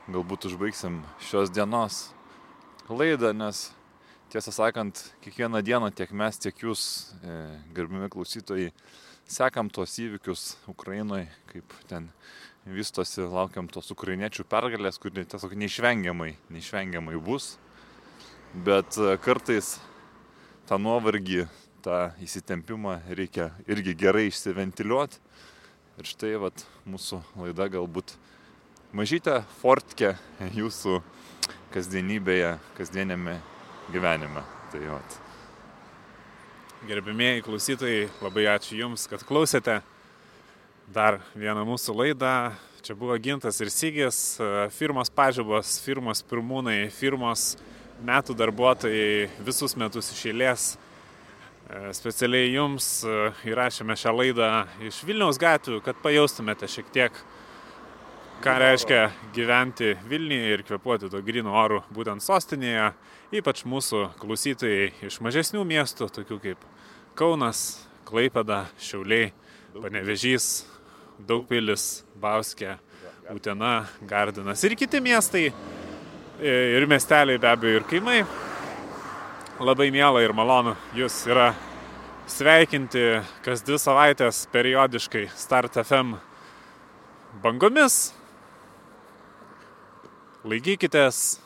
galbūt 0.09 0.47
užbaigsim 0.49 1.03
šios 1.21 1.51
dienos 1.53 1.99
laidą, 2.89 3.35
nes 3.37 3.67
tiesą 4.33 4.55
sakant, 4.57 5.03
kiekvieną 5.21 5.61
dieną 5.61 5.91
tiek 5.93 6.15
mes, 6.17 6.39
tiek 6.41 6.57
jūs, 6.65 7.13
e, 7.21 7.35
gerbimi 7.77 8.09
klausytojai, 8.09 8.71
sekam 9.29 9.69
tuos 9.69 9.99
įvykius 10.01 10.57
Ukrainoje, 10.73 11.29
kaip 11.53 11.77
ten 11.93 12.09
vystosi, 12.65 13.27
laukiam 13.29 13.69
tos 13.69 13.93
ukrainiečių 13.93 14.49
pergalės, 14.49 14.97
kuri 14.97 15.27
tiesiog 15.29 15.53
neišvengiamai, 15.61 16.39
neišvengiamai 16.49 17.21
bus. 17.21 17.59
Bet 18.57 18.97
e, 18.97 19.13
kartais 19.21 19.77
tą 20.73 20.81
nuovargį, 20.81 21.45
tą 21.85 22.01
įsitempimą 22.25 23.03
reikia 23.13 23.53
irgi 23.69 23.93
gerai 23.93 24.31
išsiventiliuoti. 24.33 25.21
Ir 25.99 26.07
štai 26.07 26.37
vat, 26.39 26.63
mūsų 26.87 27.17
laida 27.41 27.65
galbūt 27.75 28.13
mažytė 28.95 29.41
fortkė 29.59 30.13
jūsų 30.55 31.01
kasdienybėje, 31.75 32.53
kasdienėme 32.77 33.35
gyvenime. 33.91 34.45
Tai 34.71 34.83
vat. 34.93 35.17
Gerbimieji 36.87 37.43
klausytojai, 37.43 38.07
labai 38.23 38.47
ačiū 38.53 38.79
Jums, 38.79 39.09
kad 39.11 39.27
klausėte 39.27 39.81
dar 40.95 41.19
vieną 41.35 41.67
mūsų 41.67 41.99
laidą. 41.99 42.35
Čia 42.87 42.95
buvo 42.95 43.19
gintas 43.19 43.59
ir 43.59 43.75
sygis, 43.75 44.39
firmos 44.79 45.11
pažybos, 45.11 45.81
firmos 45.83 46.23
pirmūnai, 46.31 46.93
firmos 46.95 47.57
metų 48.07 48.39
darbuotojai 48.39 49.27
visus 49.43 49.75
metus 49.75 50.15
iš 50.15 50.29
eilės. 50.31 50.77
Specialiai 51.69 52.55
jums 52.55 52.87
įrašėme 53.45 53.93
šią 54.01 54.13
laidą 54.17 54.47
iš 54.89 55.03
Vilniaus 55.05 55.37
gatvių, 55.37 55.83
kad 55.85 55.99
pajaustumėte 56.01 56.65
šiek 56.65 56.89
tiek, 56.95 57.19
ką 58.41 58.55
reiškia 58.63 59.03
gyventi 59.37 59.91
Vilniuje 60.09 60.55
ir 60.55 60.65
kvepuoti 60.65 61.11
to 61.13 61.21
grino 61.27 61.53
oru 61.61 61.83
būtent 61.93 62.25
sostinėje, 62.25 62.89
ypač 63.37 63.67
mūsų 63.69 64.01
klausytojai 64.17 64.89
iš 65.11 65.21
mažesnių 65.21 65.67
miestų, 65.69 66.09
tokių 66.17 66.41
kaip 66.47 66.65
Kaunas, 67.19 67.85
Klaipeda, 68.09 68.63
Šiauliai, 68.81 69.35
Panevežys, 69.77 70.65
Daugpilis, 71.21 72.07
Bauskė, 72.17 72.79
Utena, 73.29 73.83
Gardinas 74.09 74.65
ir 74.65 74.73
kiti 74.73 75.05
miestai, 75.05 75.51
e, 76.41 76.61
ir 76.81 76.89
miesteliai 76.89 77.37
be 77.37 77.53
abejo, 77.53 77.83
ir 77.83 77.91
kaimai. 77.93 78.23
Labai 79.59 79.89
miela 79.91 80.21
ir 80.23 80.31
malonu 80.31 80.77
jūs 80.95 81.17
yra 81.27 81.49
sveikinti 82.31 83.01
kas 83.43 83.65
dvi 83.67 83.79
savaitės 83.83 84.45
periodiškai 84.53 85.25
Start 85.35 85.81
FM 85.83 86.15
bangomis. 87.43 88.13
Laikykitės 90.47 91.41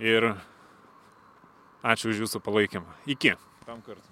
ir 0.00 0.30
ačiū 1.84 2.14
už 2.14 2.24
jūsų 2.24 2.40
palaikymą. 2.48 2.96
Iki. 3.04 3.36
Tam 3.68 3.84
kartui. 3.84 4.11